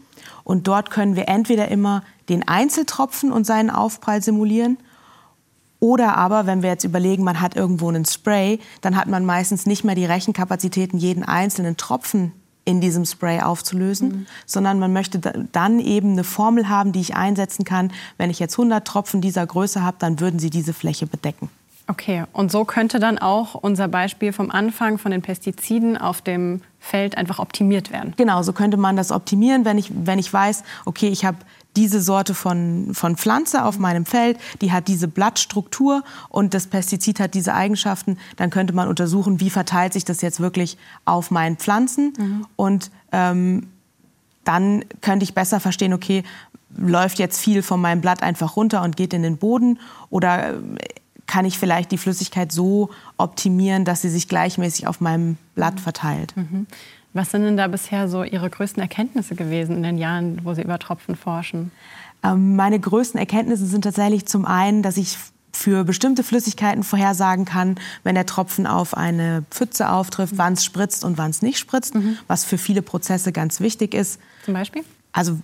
Und 0.44 0.68
dort 0.68 0.90
können 0.90 1.16
wir 1.16 1.28
entweder 1.28 1.68
immer 1.68 2.04
den 2.28 2.46
Einzeltropfen 2.46 3.32
und 3.32 3.44
seinen 3.44 3.70
Aufprall 3.70 4.22
simulieren 4.22 4.78
oder 5.80 6.16
aber, 6.16 6.46
wenn 6.46 6.62
wir 6.62 6.70
jetzt 6.70 6.84
überlegen, 6.84 7.24
man 7.24 7.40
hat 7.40 7.56
irgendwo 7.56 7.88
einen 7.88 8.04
Spray, 8.04 8.60
dann 8.80 8.96
hat 8.96 9.08
man 9.08 9.24
meistens 9.24 9.66
nicht 9.66 9.84
mehr 9.84 9.94
die 9.94 10.06
Rechenkapazitäten, 10.06 10.98
jeden 10.98 11.22
einzelnen 11.22 11.76
Tropfen 11.76 12.32
in 12.64 12.80
diesem 12.80 13.04
Spray 13.04 13.40
aufzulösen, 13.40 14.08
mhm. 14.08 14.26
sondern 14.44 14.78
man 14.78 14.92
möchte 14.92 15.20
dann 15.52 15.78
eben 15.78 16.12
eine 16.12 16.24
Formel 16.24 16.68
haben, 16.68 16.92
die 16.92 17.00
ich 17.00 17.14
einsetzen 17.14 17.64
kann. 17.64 17.92
Wenn 18.18 18.28
ich 18.28 18.40
jetzt 18.40 18.54
100 18.54 18.86
Tropfen 18.86 19.20
dieser 19.20 19.46
Größe 19.46 19.82
habe, 19.82 19.96
dann 20.00 20.18
würden 20.18 20.40
sie 20.40 20.50
diese 20.50 20.72
Fläche 20.72 21.06
bedecken. 21.06 21.48
Okay, 21.88 22.24
und 22.32 22.50
so 22.50 22.64
könnte 22.64 22.98
dann 22.98 23.18
auch 23.18 23.54
unser 23.54 23.86
Beispiel 23.86 24.32
vom 24.32 24.50
Anfang 24.50 24.98
von 24.98 25.12
den 25.12 25.22
Pestiziden 25.22 25.96
auf 25.96 26.20
dem 26.20 26.62
Feld 26.80 27.16
einfach 27.16 27.38
optimiert 27.38 27.92
werden. 27.92 28.14
Genau, 28.16 28.42
so 28.42 28.52
könnte 28.52 28.76
man 28.76 28.96
das 28.96 29.12
optimieren, 29.12 29.64
wenn 29.64 29.78
ich, 29.78 29.92
wenn 29.94 30.18
ich 30.18 30.32
weiß, 30.32 30.64
okay, 30.84 31.06
ich 31.06 31.24
habe 31.24 31.38
diese 31.76 32.00
Sorte 32.00 32.34
von, 32.34 32.94
von 32.94 33.16
Pflanze 33.16 33.64
auf 33.64 33.78
meinem 33.78 34.06
Feld, 34.06 34.38
die 34.60 34.72
hat 34.72 34.88
diese 34.88 35.08
Blattstruktur 35.08 36.02
und 36.28 36.54
das 36.54 36.66
Pestizid 36.66 37.20
hat 37.20 37.34
diese 37.34 37.54
Eigenschaften, 37.54 38.18
dann 38.36 38.50
könnte 38.50 38.72
man 38.72 38.88
untersuchen, 38.88 39.40
wie 39.40 39.50
verteilt 39.50 39.92
sich 39.92 40.04
das 40.04 40.22
jetzt 40.22 40.40
wirklich 40.40 40.78
auf 41.04 41.30
meinen 41.30 41.56
Pflanzen. 41.56 42.12
Mhm. 42.18 42.46
Und 42.56 42.90
ähm, 43.12 43.68
dann 44.44 44.84
könnte 45.00 45.24
ich 45.24 45.34
besser 45.34 45.60
verstehen, 45.60 45.92
okay, 45.92 46.24
läuft 46.76 47.18
jetzt 47.18 47.40
viel 47.40 47.62
von 47.62 47.80
meinem 47.80 48.00
Blatt 48.00 48.22
einfach 48.22 48.56
runter 48.56 48.82
und 48.82 48.96
geht 48.96 49.12
in 49.12 49.22
den 49.22 49.36
Boden 49.36 49.78
oder 50.10 50.54
äh, 50.54 50.58
kann 51.26 51.44
ich 51.44 51.58
vielleicht 51.58 51.90
die 51.90 51.98
Flüssigkeit 51.98 52.52
so 52.52 52.90
optimieren, 53.16 53.84
dass 53.84 54.02
sie 54.02 54.10
sich 54.10 54.28
gleichmäßig 54.28 54.86
auf 54.86 55.00
meinem 55.00 55.36
Blatt 55.54 55.74
mhm. 55.74 55.78
verteilt. 55.78 56.36
Mhm. 56.36 56.66
Was 57.16 57.30
sind 57.30 57.44
denn 57.44 57.56
da 57.56 57.66
bisher 57.66 58.08
so 58.08 58.24
Ihre 58.24 58.50
größten 58.50 58.82
Erkenntnisse 58.82 59.34
gewesen 59.34 59.76
in 59.76 59.82
den 59.82 59.96
Jahren, 59.96 60.44
wo 60.44 60.52
Sie 60.52 60.60
über 60.60 60.78
Tropfen 60.78 61.16
forschen? 61.16 61.72
Ähm, 62.22 62.56
meine 62.56 62.78
größten 62.78 63.18
Erkenntnisse 63.18 63.64
sind 63.64 63.84
tatsächlich 63.84 64.26
zum 64.26 64.44
einen, 64.44 64.82
dass 64.82 64.98
ich 64.98 65.16
für 65.50 65.84
bestimmte 65.84 66.22
Flüssigkeiten 66.22 66.82
vorhersagen 66.82 67.46
kann, 67.46 67.76
wenn 68.04 68.16
der 68.16 68.26
Tropfen 68.26 68.66
auf 68.66 68.94
eine 68.94 69.44
Pfütze 69.50 69.88
auftrifft, 69.88 70.34
mhm. 70.34 70.38
wann 70.38 70.52
es 70.52 70.64
spritzt 70.64 71.04
und 71.04 71.16
wann 71.16 71.30
es 71.30 71.40
nicht 71.40 71.58
spritzt, 71.58 71.94
mhm. 71.94 72.18
was 72.26 72.44
für 72.44 72.58
viele 72.58 72.82
Prozesse 72.82 73.32
ganz 73.32 73.60
wichtig 73.60 73.94
ist. 73.94 74.20
Zum 74.44 74.52
Beispiel? 74.52 74.84
Also 75.12 75.38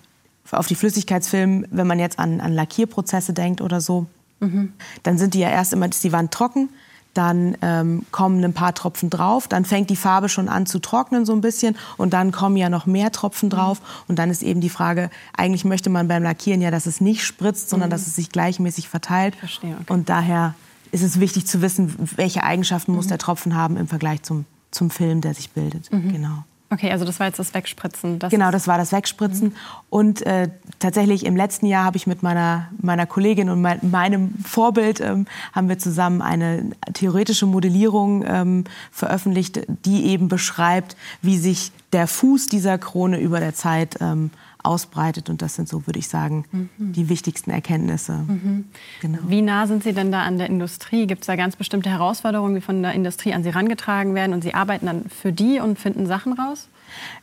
auf 0.51 0.67
die 0.67 0.75
Flüssigkeitsfilme, 0.75 1.69
wenn 1.71 1.87
man 1.87 1.99
jetzt 1.99 2.19
an, 2.19 2.43
an 2.43 2.53
Lackierprozesse 2.53 3.33
denkt 3.33 3.63
oder 3.63 3.81
so, 3.81 4.05
mhm. 4.41 4.75
dann 5.05 5.17
sind 5.17 5.33
die 5.33 5.39
ja 5.39 5.49
erst 5.49 5.73
immer, 5.73 5.89
ist 5.89 6.05
die 6.05 6.13
Wand 6.13 6.33
trocken, 6.33 6.69
dann 7.15 7.57
ähm, 7.63 8.07
kommen 8.11 8.43
ein 8.45 8.55
paar 8.55 8.75
Tropfen 8.75 9.11
drauf, 9.11 9.49
dann 9.49 9.65
fängt 9.65 9.91
die 9.91 9.97
Farbe 9.97 10.29
schon 10.29 10.49
an 10.49 10.67
zu 10.67 10.79
trocknen 10.79 11.27
so 11.27 11.33
ein 11.33 11.41
bisschen 11.41 11.77
und 11.97 12.13
dann 12.13 12.33
kommen 12.33 12.57
ja 12.57 12.69
noch 12.69 12.87
mehr 12.87 13.13
Tropfen 13.13 13.51
drauf 13.51 13.81
und 14.09 14.19
dann 14.19 14.31
ist 14.31 14.43
eben 14.43 14.61
die 14.61 14.71
Frage, 14.71 15.11
eigentlich 15.37 15.65
möchte 15.65 15.91
man 15.91 16.09
beim 16.09 16.23
Lackieren 16.23 16.63
ja, 16.63 16.71
dass 16.71 16.87
es 16.87 17.01
nicht 17.01 17.25
spritzt, 17.25 17.69
sondern 17.69 17.89
mhm. 17.89 17.93
dass 17.93 18.07
es 18.07 18.17
sich 18.17 18.31
gleichmäßig 18.31 18.89
verteilt 18.89 19.37
Verstehe, 19.37 19.77
okay. 19.81 19.93
und 19.93 20.09
daher 20.09 20.55
ist 20.91 21.03
es 21.03 21.21
wichtig 21.21 21.47
zu 21.47 21.63
wissen, 21.63 21.95
welche 22.17 22.45
Eigenschaften 22.45 22.93
mhm. 22.93 22.97
muss 22.97 23.07
der 23.07 23.19
Tropfen 23.19 23.55
haben 23.55 23.77
im 23.77 23.89
Vergleich 23.89 24.23
zum, 24.23 24.45
zum 24.71 24.91
Film, 24.91 25.21
der 25.21 25.35
sich 25.35 25.51
bildet. 25.51 25.91
Mhm. 25.93 26.13
Genau. 26.13 26.45
Okay, 26.73 26.91
also 26.91 27.05
das 27.05 27.21
war 27.21 27.27
jetzt 27.27 27.39
das 27.39 27.53
Wegspritzen. 27.53 28.19
Das 28.19 28.31
genau, 28.31 28.51
das 28.51 28.67
war 28.67 28.79
das 28.79 28.93
Wegspritzen. 28.93 29.49
Mhm. 29.49 29.55
Und 29.91 30.23
äh, 30.23 30.49
tatsächlich 30.79 31.27
im 31.27 31.37
letzten 31.37 31.67
Jahr 31.67 31.85
habe 31.85 31.99
ich 31.99 32.07
mit 32.07 32.23
meiner, 32.23 32.71
meiner 32.81 33.05
Kollegin 33.05 33.51
und 33.51 33.61
mein, 33.61 33.79
meinem 33.83 34.35
Vorbild 34.43 34.99
ähm, 35.01 35.27
haben 35.53 35.69
wir 35.69 35.79
zusammen 35.79 36.23
eine 36.23 36.71
theoretische 36.95 37.45
Modellierung 37.45 38.25
ähm, 38.27 38.65
veröffentlicht, 38.91 39.61
die 39.85 40.07
eben 40.07 40.29
beschreibt, 40.29 40.97
wie 41.21 41.37
sich 41.37 41.73
der 41.93 42.07
Fuß 42.07 42.47
dieser 42.47 42.79
Krone 42.79 43.21
über 43.21 43.39
der 43.39 43.55
Zeit 43.55 43.99
ähm, 44.01 44.31
ausbreitet. 44.63 45.29
Und 45.31 45.43
das 45.43 45.55
sind 45.55 45.69
so, 45.69 45.87
würde 45.87 45.99
ich 45.99 46.09
sagen, 46.09 46.45
mhm. 46.53 46.93
die 46.93 47.09
wichtigsten 47.09 47.51
Erkenntnisse. 47.51 48.13
Mhm. 48.13 48.65
Genau. 49.01 49.19
Wie 49.27 49.43
nah 49.43 49.67
sind 49.67 49.83
Sie 49.83 49.93
denn 49.93 50.13
da 50.13 50.23
an 50.23 50.39
der 50.39 50.49
Industrie? 50.49 51.07
Gibt 51.07 51.23
es 51.23 51.27
da 51.27 51.37
ganz 51.37 51.57
bestimmte 51.57 51.91
Herausforderungen, 51.91 52.55
die 52.55 52.61
von 52.61 52.83
der 52.83 52.93
Industrie 52.93 53.35
an 53.35 53.43
Sie 53.43 53.51
herangetragen 53.51 54.15
werden 54.15 54.33
und 54.33 54.43
Sie 54.43 54.55
arbeiten 54.55 54.87
dann 54.87 55.05
für 55.09 55.33
die 55.33 55.61
und 55.61 55.79
finden 55.79 56.07
Sachen 56.07 56.33
raus? 56.35 56.69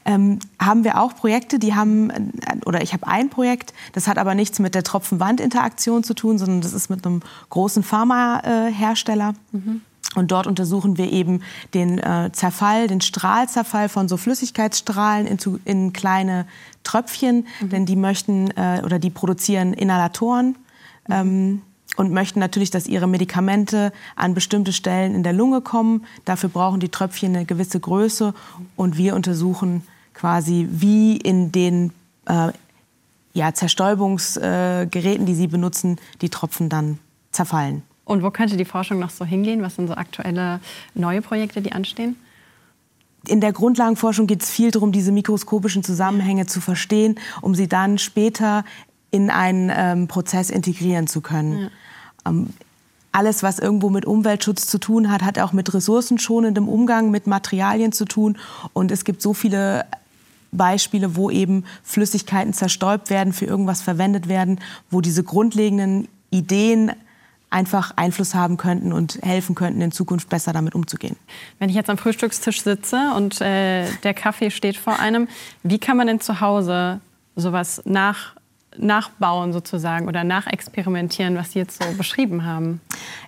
Ähm, 0.06 0.39
haben 0.60 0.84
wir 0.84 0.99
auch 0.99 1.15
Projekte, 1.15 1.60
die 1.60 1.75
haben, 1.75 2.34
oder 2.65 2.82
ich 2.82 2.93
habe 2.93 3.08
ein 3.08 3.30
Projekt, 3.30 3.73
das 3.93 4.08
hat 4.08 4.17
aber 4.17 4.34
nichts 4.34 4.60
mit 4.60 4.73
der 4.73 4.84
Tropfenwand-Interaktion 4.84 6.04
zu 6.04 6.13
tun, 6.13 6.38
sondern 6.38 6.62
das 6.62 6.73
ist 6.73 6.89
mit 6.89 7.06
einem 7.06 7.21
großen 7.49 7.84
Pharmahersteller. 7.84 9.34
Mhm. 9.52 9.82
Und 10.15 10.32
dort 10.32 10.48
untersuchen 10.48 10.98
wir 10.98 11.12
eben 11.12 11.43
den 11.74 12.00
äh, 12.00 12.32
Zerfall, 12.32 12.88
den 12.88 13.02
Strahlzerfall 13.02 13.89
von 13.89 14.08
so 14.08 14.17
Flüssigkeitsstrahlen 14.17 15.28
in, 15.28 15.38
zu, 15.38 15.60
in 15.65 15.93
kleine 15.93 16.48
Tröpfchen, 16.84 17.45
mhm. 17.60 17.69
denn 17.69 17.86
die 17.86 17.95
möchten 17.95 18.50
äh, 18.52 18.82
oder 18.84 18.98
die 18.98 19.12
produzieren 19.12 19.74
Inhalatoren. 19.74 20.58
Mhm. 21.08 21.13
Ähm, 21.13 21.62
und 21.98 22.13
möchten 22.13 22.39
natürlich, 22.39 22.72
dass 22.72 22.88
ihre 22.88 23.08
Medikamente 23.08 23.91
an 24.15 24.34
bestimmte 24.34 24.72
Stellen 24.72 25.13
in 25.13 25.22
der 25.22 25.34
Lunge 25.34 25.60
kommen. 25.60 26.06
Dafür 26.24 26.48
brauchen 26.48 26.80
die 26.80 26.88
Tröpfchen 26.88 27.36
eine 27.36 27.45
gewisse 27.45 27.78
Größe 27.78 28.34
und 28.78 28.95
wir 28.95 29.15
untersuchen 29.15 29.84
quasi, 30.13 30.67
wie 30.72 31.17
in 31.17 31.52
den 31.52 31.91
äh, 32.26 32.54
ja, 33.34 33.54
Zerstäubungsgeräten, 33.54 35.26
die 35.26 35.36
sie 35.36 35.48
benutzen, 35.48 35.98
die 36.22 36.30
Tropfen 36.30 36.69
dann 36.69 37.00
zerfallen. 37.32 37.84
Und 38.10 38.24
wo 38.24 38.32
könnte 38.32 38.58
die 38.58 38.65
Forschung 38.65 38.98
noch 38.98 39.12
so 39.12 39.24
hingehen? 39.24 39.62
Was 39.62 39.76
sind 39.76 39.88
so 39.88 39.93
aktuelle 39.93 40.62
neue 40.95 41.22
Projekte, 41.22 41.62
die 41.62 41.74
anstehen? 41.74 42.15
In 43.28 43.39
der 43.39 43.54
Grundlagenforschung 43.54 44.26
geht 44.26 44.41
es 44.41 44.50
viel 44.50 44.72
darum, 44.72 44.91
diese 44.91 45.12
mikroskopischen 45.12 45.84
Zusammenhänge 45.84 46.48
zu 46.48 46.60
verstehen, 46.60 47.19
um 47.41 47.54
sie 47.54 47.67
dann 47.67 48.00
später 48.00 48.65
in 49.12 49.30
einen 49.30 49.72
ähm, 49.72 50.08
Prozess 50.08 50.50
integrieren 50.50 51.06
zu 51.06 51.22
können. 51.22 51.60
Ja. 51.60 51.69
Ähm, 52.32 52.48
alles, 53.12 53.43
was 53.43 53.60
irgendwo 53.60 53.91
mit 53.91 54.06
Umweltschutz 54.06 54.65
zu 54.65 54.80
tun 54.80 55.12
hat, 55.12 55.22
hat 55.22 55.38
auch 55.38 55.54
mit 55.54 55.72
ressourcenschonendem 55.72 56.67
Umgang 56.67 57.12
mit 57.12 57.28
Materialien 57.28 57.91
zu 57.91 58.06
tun. 58.06 58.39
Und 58.74 58.89
es 58.89 59.06
gibt 59.06 59.22
so 59.22 59.36
viele 59.36 59.86
Beispiele, 60.52 61.15
wo 61.15 61.30
eben 61.30 61.63
Flüssigkeiten 61.84 62.54
zerstäubt 62.54 63.12
werden, 63.12 63.34
für 63.34 63.45
irgendwas 63.45 63.84
verwendet 63.84 64.28
werden, 64.28 64.60
wo 64.89 65.00
diese 65.00 65.24
grundlegenden 65.24 66.08
Ideen 66.32 66.91
einfach 67.50 67.94
Einfluss 67.96 68.36
haben 68.36 68.58
könnten 68.58 68.94
und 68.94 69.20
helfen 69.24 69.56
könnten, 69.56 69.82
in 69.82 69.92
Zukunft 69.92 70.30
besser 70.30 70.54
damit 70.54 70.76
umzugehen. 70.76 71.16
Wenn 71.58 71.70
ich 71.70 71.76
jetzt 71.76 71.90
am 71.90 71.98
Frühstückstisch 71.98 72.62
sitze 72.62 73.12
und 73.16 73.42
äh, 73.42 73.86
der 74.04 74.14
Kaffee 74.14 74.52
steht 74.52 74.78
vor 74.78 75.00
einem, 75.00 75.28
wie 75.64 75.80
kann 75.80 75.98
man 75.98 76.08
denn 76.08 76.20
zu 76.20 76.42
Hause 76.42 77.02
sowas 77.36 77.82
nach, 77.86 78.36
nachbauen 78.78 79.52
sozusagen 79.52 80.08
oder 80.08 80.24
nachexperimentieren, 80.24 81.36
was 81.36 81.54
Sie 81.54 81.60
jetzt 81.60 81.82
so 81.82 81.92
beschrieben 81.98 82.46
haben? 82.46 82.82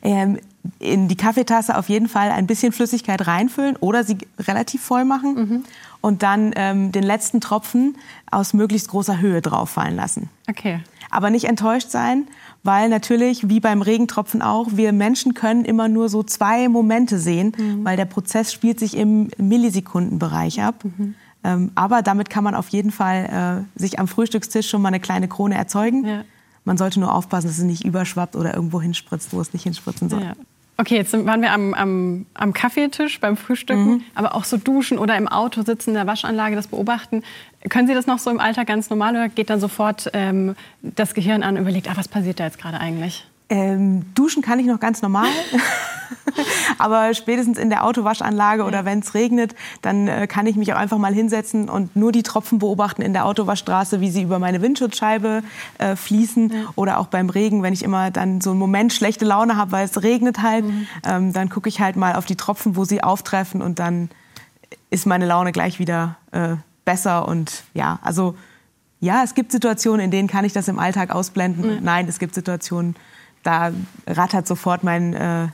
Ähm, 0.03 0.37
in 0.79 1.07
die 1.07 1.15
Kaffeetasse 1.15 1.77
auf 1.77 1.89
jeden 1.89 2.07
Fall 2.07 2.31
ein 2.31 2.47
bisschen 2.47 2.71
Flüssigkeit 2.71 3.25
reinfüllen 3.25 3.75
oder 3.77 4.03
sie 4.03 4.17
relativ 4.39 4.81
voll 4.81 5.05
machen 5.05 5.33
mhm. 5.33 5.63
und 6.01 6.23
dann 6.23 6.53
ähm, 6.55 6.91
den 6.91 7.03
letzten 7.03 7.41
Tropfen 7.41 7.97
aus 8.29 8.53
möglichst 8.53 8.89
großer 8.89 9.19
Höhe 9.19 9.41
drauf 9.41 9.71
fallen 9.71 9.95
lassen. 9.95 10.29
Okay. 10.47 10.81
Aber 11.11 11.29
nicht 11.29 11.45
enttäuscht 11.45 11.89
sein 11.89 12.27
weil 12.63 12.89
natürlich, 12.89 13.49
wie 13.49 13.59
beim 13.59 13.81
Regentropfen 13.81 14.41
auch, 14.41 14.67
wir 14.71 14.93
Menschen 14.93 15.33
können 15.33 15.65
immer 15.65 15.87
nur 15.87 16.09
so 16.09 16.23
zwei 16.23 16.69
Momente 16.69 17.17
sehen, 17.17 17.53
mhm. 17.57 17.83
weil 17.83 17.97
der 17.97 18.05
Prozess 18.05 18.53
spielt 18.53 18.79
sich 18.79 18.95
im 18.95 19.29
Millisekundenbereich 19.37 20.61
ab. 20.61 20.83
Mhm. 20.83 21.15
Ähm, 21.43 21.71
aber 21.73 22.03
damit 22.03 22.29
kann 22.29 22.43
man 22.43 22.53
auf 22.53 22.69
jeden 22.69 22.91
Fall 22.91 23.65
äh, 23.75 23.79
sich 23.79 23.97
am 23.97 24.07
Frühstückstisch 24.07 24.69
schon 24.69 24.81
mal 24.81 24.89
eine 24.89 24.99
kleine 24.99 25.27
Krone 25.27 25.55
erzeugen. 25.55 26.05
Ja. 26.05 26.23
Man 26.65 26.77
sollte 26.77 26.99
nur 26.99 27.11
aufpassen, 27.15 27.47
dass 27.47 27.57
es 27.57 27.63
nicht 27.63 27.83
überschwappt 27.83 28.35
oder 28.35 28.53
irgendwo 28.53 28.79
hinspritzt, 28.79 29.33
wo 29.33 29.41
es 29.41 29.51
nicht 29.51 29.63
hinspritzen 29.63 30.09
soll. 30.09 30.21
Ja. 30.21 30.33
Okay, 30.81 30.95
jetzt 30.95 31.13
waren 31.13 31.43
wir 31.43 31.51
am, 31.51 31.75
am, 31.75 32.25
am 32.33 32.53
Kaffeetisch 32.53 33.19
beim 33.19 33.37
Frühstücken, 33.37 33.85
mhm. 33.85 34.03
aber 34.15 34.33
auch 34.33 34.45
so 34.45 34.57
duschen 34.57 34.97
oder 34.97 35.15
im 35.15 35.27
Auto 35.27 35.61
sitzen, 35.61 35.91
in 35.91 35.95
der 35.95 36.07
Waschanlage, 36.07 36.55
das 36.55 36.65
beobachten. 36.65 37.21
Können 37.69 37.87
Sie 37.87 37.93
das 37.93 38.07
noch 38.07 38.17
so 38.17 38.31
im 38.31 38.39
Alltag 38.39 38.65
ganz 38.65 38.89
normal 38.89 39.13
oder 39.13 39.29
geht 39.29 39.51
dann 39.51 39.59
sofort 39.59 40.09
ähm, 40.13 40.55
das 40.81 41.13
Gehirn 41.13 41.43
an 41.43 41.55
und 41.55 41.61
überlegt, 41.61 41.87
ah, 41.87 41.93
was 41.95 42.07
passiert 42.07 42.39
da 42.39 42.45
jetzt 42.45 42.57
gerade 42.57 42.79
eigentlich? 42.79 43.27
Ähm, 43.51 44.05
duschen 44.15 44.41
kann 44.41 44.59
ich 44.59 44.65
noch 44.65 44.79
ganz 44.79 45.01
normal. 45.01 45.27
Aber 46.77 47.13
spätestens 47.13 47.57
in 47.57 47.69
der 47.69 47.83
Autowaschanlage 47.83 48.63
oder 48.63 48.85
wenn 48.85 48.99
es 48.99 49.13
regnet, 49.13 49.55
dann 49.81 50.07
äh, 50.07 50.25
kann 50.25 50.47
ich 50.47 50.55
mich 50.55 50.71
auch 50.73 50.77
einfach 50.77 50.97
mal 50.97 51.13
hinsetzen 51.13 51.69
und 51.69 51.93
nur 51.93 52.13
die 52.13 52.23
Tropfen 52.23 52.59
beobachten 52.59 53.01
in 53.01 53.11
der 53.11 53.25
Autowaschstraße, 53.25 53.99
wie 53.99 54.09
sie 54.09 54.21
über 54.21 54.39
meine 54.39 54.61
Windschutzscheibe 54.61 55.43
äh, 55.79 55.97
fließen. 55.97 56.49
Ja. 56.49 56.55
Oder 56.75 56.97
auch 56.97 57.07
beim 57.07 57.29
Regen, 57.29 57.61
wenn 57.61 57.73
ich 57.73 57.83
immer 57.83 58.09
dann 58.09 58.39
so 58.39 58.51
einen 58.51 58.59
Moment 58.59 58.93
schlechte 58.93 59.25
Laune 59.25 59.57
habe, 59.57 59.73
weil 59.73 59.83
es 59.83 60.01
regnet 60.01 60.41
halt, 60.41 60.63
mhm. 60.63 60.87
ähm, 61.03 61.33
dann 61.33 61.49
gucke 61.49 61.67
ich 61.67 61.81
halt 61.81 61.97
mal 61.97 62.15
auf 62.15 62.25
die 62.25 62.37
Tropfen, 62.37 62.77
wo 62.77 62.85
sie 62.85 63.03
auftreffen 63.03 63.61
und 63.61 63.79
dann 63.79 64.09
ist 64.89 65.05
meine 65.05 65.25
Laune 65.25 65.51
gleich 65.51 65.77
wieder 65.77 66.15
äh, 66.31 66.55
besser. 66.85 67.27
Und 67.27 67.63
ja, 67.73 67.99
also 68.01 68.35
ja, 69.01 69.23
es 69.23 69.35
gibt 69.35 69.51
Situationen, 69.51 70.05
in 70.05 70.11
denen 70.11 70.29
kann 70.29 70.45
ich 70.45 70.53
das 70.53 70.69
im 70.69 70.79
Alltag 70.79 71.13
ausblenden. 71.13 71.79
Mhm. 71.79 71.83
Nein, 71.83 72.07
es 72.07 72.17
gibt 72.17 72.33
Situationen, 72.33 72.95
da 73.43 73.71
rattert 74.07 74.47
sofort 74.47 74.83
mein, 74.83 75.13
äh, 75.13 75.47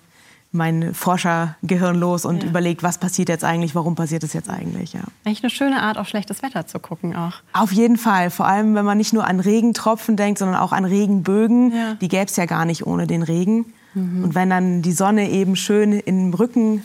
mein 0.52 0.94
Forschergehirn 0.94 1.96
los 1.96 2.26
und 2.26 2.44
ja. 2.44 2.50
überlegt, 2.50 2.84
was 2.84 2.98
passiert 2.98 3.30
jetzt 3.30 3.44
eigentlich, 3.44 3.76
warum 3.76 3.96
passiert 3.96 4.24
es 4.24 4.34
jetzt 4.34 4.50
eigentlich. 4.50 4.94
Ja. 4.94 5.02
Eigentlich 5.26 5.44
eine 5.44 5.50
schöne 5.50 5.82
Art, 5.82 5.98
auf 5.98 6.08
schlechtes 6.08 6.42
Wetter 6.42 6.66
zu 6.68 6.80
gucken 6.80 7.16
auch. 7.16 7.34
Auf 7.54 7.72
jeden 7.72 7.98
Fall, 7.98 8.30
vor 8.30 8.48
allem 8.48 8.76
wenn 8.76 8.86
man 8.86 8.98
nicht 8.98 9.14
nur 9.14 9.26
an 9.26 9.40
Regentropfen 9.40 10.16
denkt, 10.16 10.40
sondern 10.40 10.58
auch 10.58 10.72
an 10.72 10.86
Regenbögen. 10.86 11.72
Ja. 11.72 11.94
Die 11.96 12.08
gäbe 12.08 12.26
es 12.26 12.36
ja 12.36 12.46
gar 12.46 12.66
nicht 12.66 12.86
ohne 12.86 13.08
den 13.08 13.24
Regen. 13.24 13.74
Mhm. 13.94 14.24
Und 14.24 14.36
wenn 14.36 14.50
dann 14.50 14.82
die 14.82 14.94
Sonne 14.94 15.30
eben 15.30 15.56
schön 15.56 15.94
im 15.94 16.34
Rücken 16.34 16.84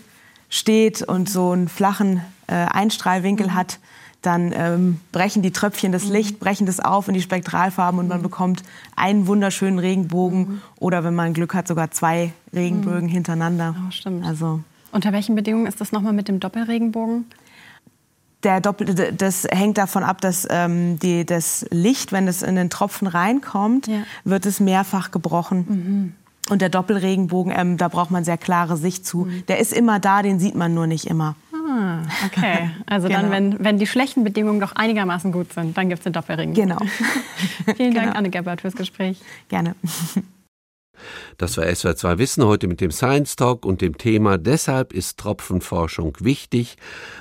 steht 0.48 1.02
und 1.02 1.30
so 1.30 1.50
einen 1.52 1.68
flachen 1.68 2.20
äh, 2.46 2.54
Einstrahlwinkel 2.54 3.48
mhm. 3.48 3.54
hat, 3.54 3.78
dann 4.22 4.52
ähm, 4.54 5.00
brechen 5.10 5.42
die 5.42 5.50
Tröpfchen 5.50 5.92
das 5.92 6.06
mhm. 6.06 6.12
Licht, 6.12 6.40
brechen 6.40 6.66
das 6.66 6.80
auf 6.80 7.08
in 7.08 7.14
die 7.14 7.20
Spektralfarben 7.20 7.98
und 7.98 8.08
man 8.08 8.18
mhm. 8.18 8.22
bekommt 8.22 8.62
einen 8.96 9.26
wunderschönen 9.26 9.78
Regenbogen 9.78 10.38
mhm. 10.38 10.62
oder 10.78 11.04
wenn 11.04 11.14
man 11.14 11.34
Glück 11.34 11.54
hat, 11.54 11.68
sogar 11.68 11.90
zwei 11.90 12.32
Regenbögen 12.54 13.08
hintereinander. 13.08 13.74
Oh, 13.86 13.90
stimmt. 13.90 14.24
Also, 14.24 14.60
Unter 14.92 15.12
welchen 15.12 15.34
Bedingungen 15.34 15.66
ist 15.66 15.80
das 15.80 15.92
nochmal 15.92 16.12
mit 16.12 16.28
dem 16.28 16.40
Doppelregenbogen? 16.40 17.26
Der 18.44 18.60
Doppel, 18.60 19.12
das 19.12 19.46
hängt 19.50 19.78
davon 19.78 20.02
ab, 20.02 20.20
dass 20.20 20.48
ähm, 20.50 20.98
die, 20.98 21.24
das 21.24 21.64
Licht, 21.70 22.10
wenn 22.10 22.26
es 22.26 22.42
in 22.42 22.56
den 22.56 22.70
Tropfen 22.70 23.06
reinkommt, 23.06 23.86
ja. 23.86 24.02
wird 24.24 24.46
es 24.46 24.58
mehrfach 24.58 25.12
gebrochen. 25.12 25.64
Mhm. 25.68 26.12
Und 26.50 26.60
der 26.60 26.68
Doppelregenbogen, 26.68 27.52
ähm, 27.56 27.76
da 27.76 27.86
braucht 27.86 28.10
man 28.10 28.24
sehr 28.24 28.38
klare 28.38 28.76
Sicht 28.76 29.06
zu. 29.06 29.28
Der 29.46 29.60
ist 29.60 29.72
immer 29.72 30.00
da, 30.00 30.22
den 30.22 30.40
sieht 30.40 30.56
man 30.56 30.74
nur 30.74 30.88
nicht 30.88 31.06
immer. 31.06 31.36
Ah, 31.64 32.02
okay. 32.26 32.70
Also 32.86 33.08
genau. 33.08 33.20
dann, 33.22 33.30
wenn, 33.30 33.64
wenn 33.64 33.78
die 33.78 33.86
schlechten 33.86 34.24
Bedingungen 34.24 34.60
doch 34.60 34.72
einigermaßen 34.72 35.32
gut 35.32 35.52
sind, 35.52 35.76
dann 35.76 35.88
gibt 35.88 36.00
es 36.00 36.04
den 36.04 36.12
Doppelring. 36.12 36.54
Genau. 36.54 36.78
Vielen 37.76 37.94
Dank, 37.94 38.06
genau. 38.06 38.18
Anne 38.18 38.30
Gebhardt, 38.30 38.60
fürs 38.60 38.74
Gespräch. 38.74 39.20
Gerne. 39.48 39.74
Das 41.38 41.56
war 41.56 41.64
SWR 41.72 41.96
2 41.96 42.18
Wissen 42.18 42.44
heute 42.44 42.66
mit 42.68 42.80
dem 42.80 42.90
Science 42.90 43.36
Talk 43.36 43.64
und 43.64 43.80
dem 43.80 43.98
Thema 43.98 44.38
Deshalb 44.38 44.92
ist 44.92 45.18
Tropfenforschung 45.18 46.16
wichtig. 46.20 46.76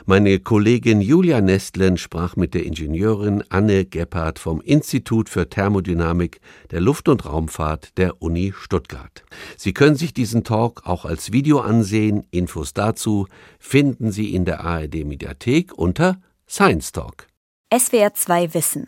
Meine 0.05 0.39
Kollegin 0.39 1.01
Julia 1.01 1.41
Nestlen 1.41 1.97
sprach 1.97 2.35
mit 2.35 2.53
der 2.53 2.65
Ingenieurin 2.65 3.43
Anne 3.49 3.85
Gebhardt 3.85 4.39
vom 4.39 4.61
Institut 4.61 5.29
für 5.29 5.49
Thermodynamik 5.49 6.39
der 6.71 6.81
Luft- 6.81 7.09
und 7.09 7.25
Raumfahrt 7.25 7.97
der 7.97 8.21
Uni 8.21 8.53
Stuttgart. 8.55 9.23
Sie 9.57 9.73
können 9.73 9.95
sich 9.95 10.13
diesen 10.13 10.43
Talk 10.43 10.83
auch 10.85 11.05
als 11.05 11.31
Video 11.31 11.59
ansehen. 11.59 12.25
Infos 12.31 12.73
dazu 12.73 13.27
finden 13.59 14.11
Sie 14.11 14.33
in 14.33 14.45
der 14.45 14.61
ARD 14.61 15.05
Mediathek 15.05 15.73
unter 15.77 16.21
Science 16.47 16.91
Talk. 16.91 17.27
SWR 17.73 18.13
2 18.13 18.53
Wissen 18.53 18.87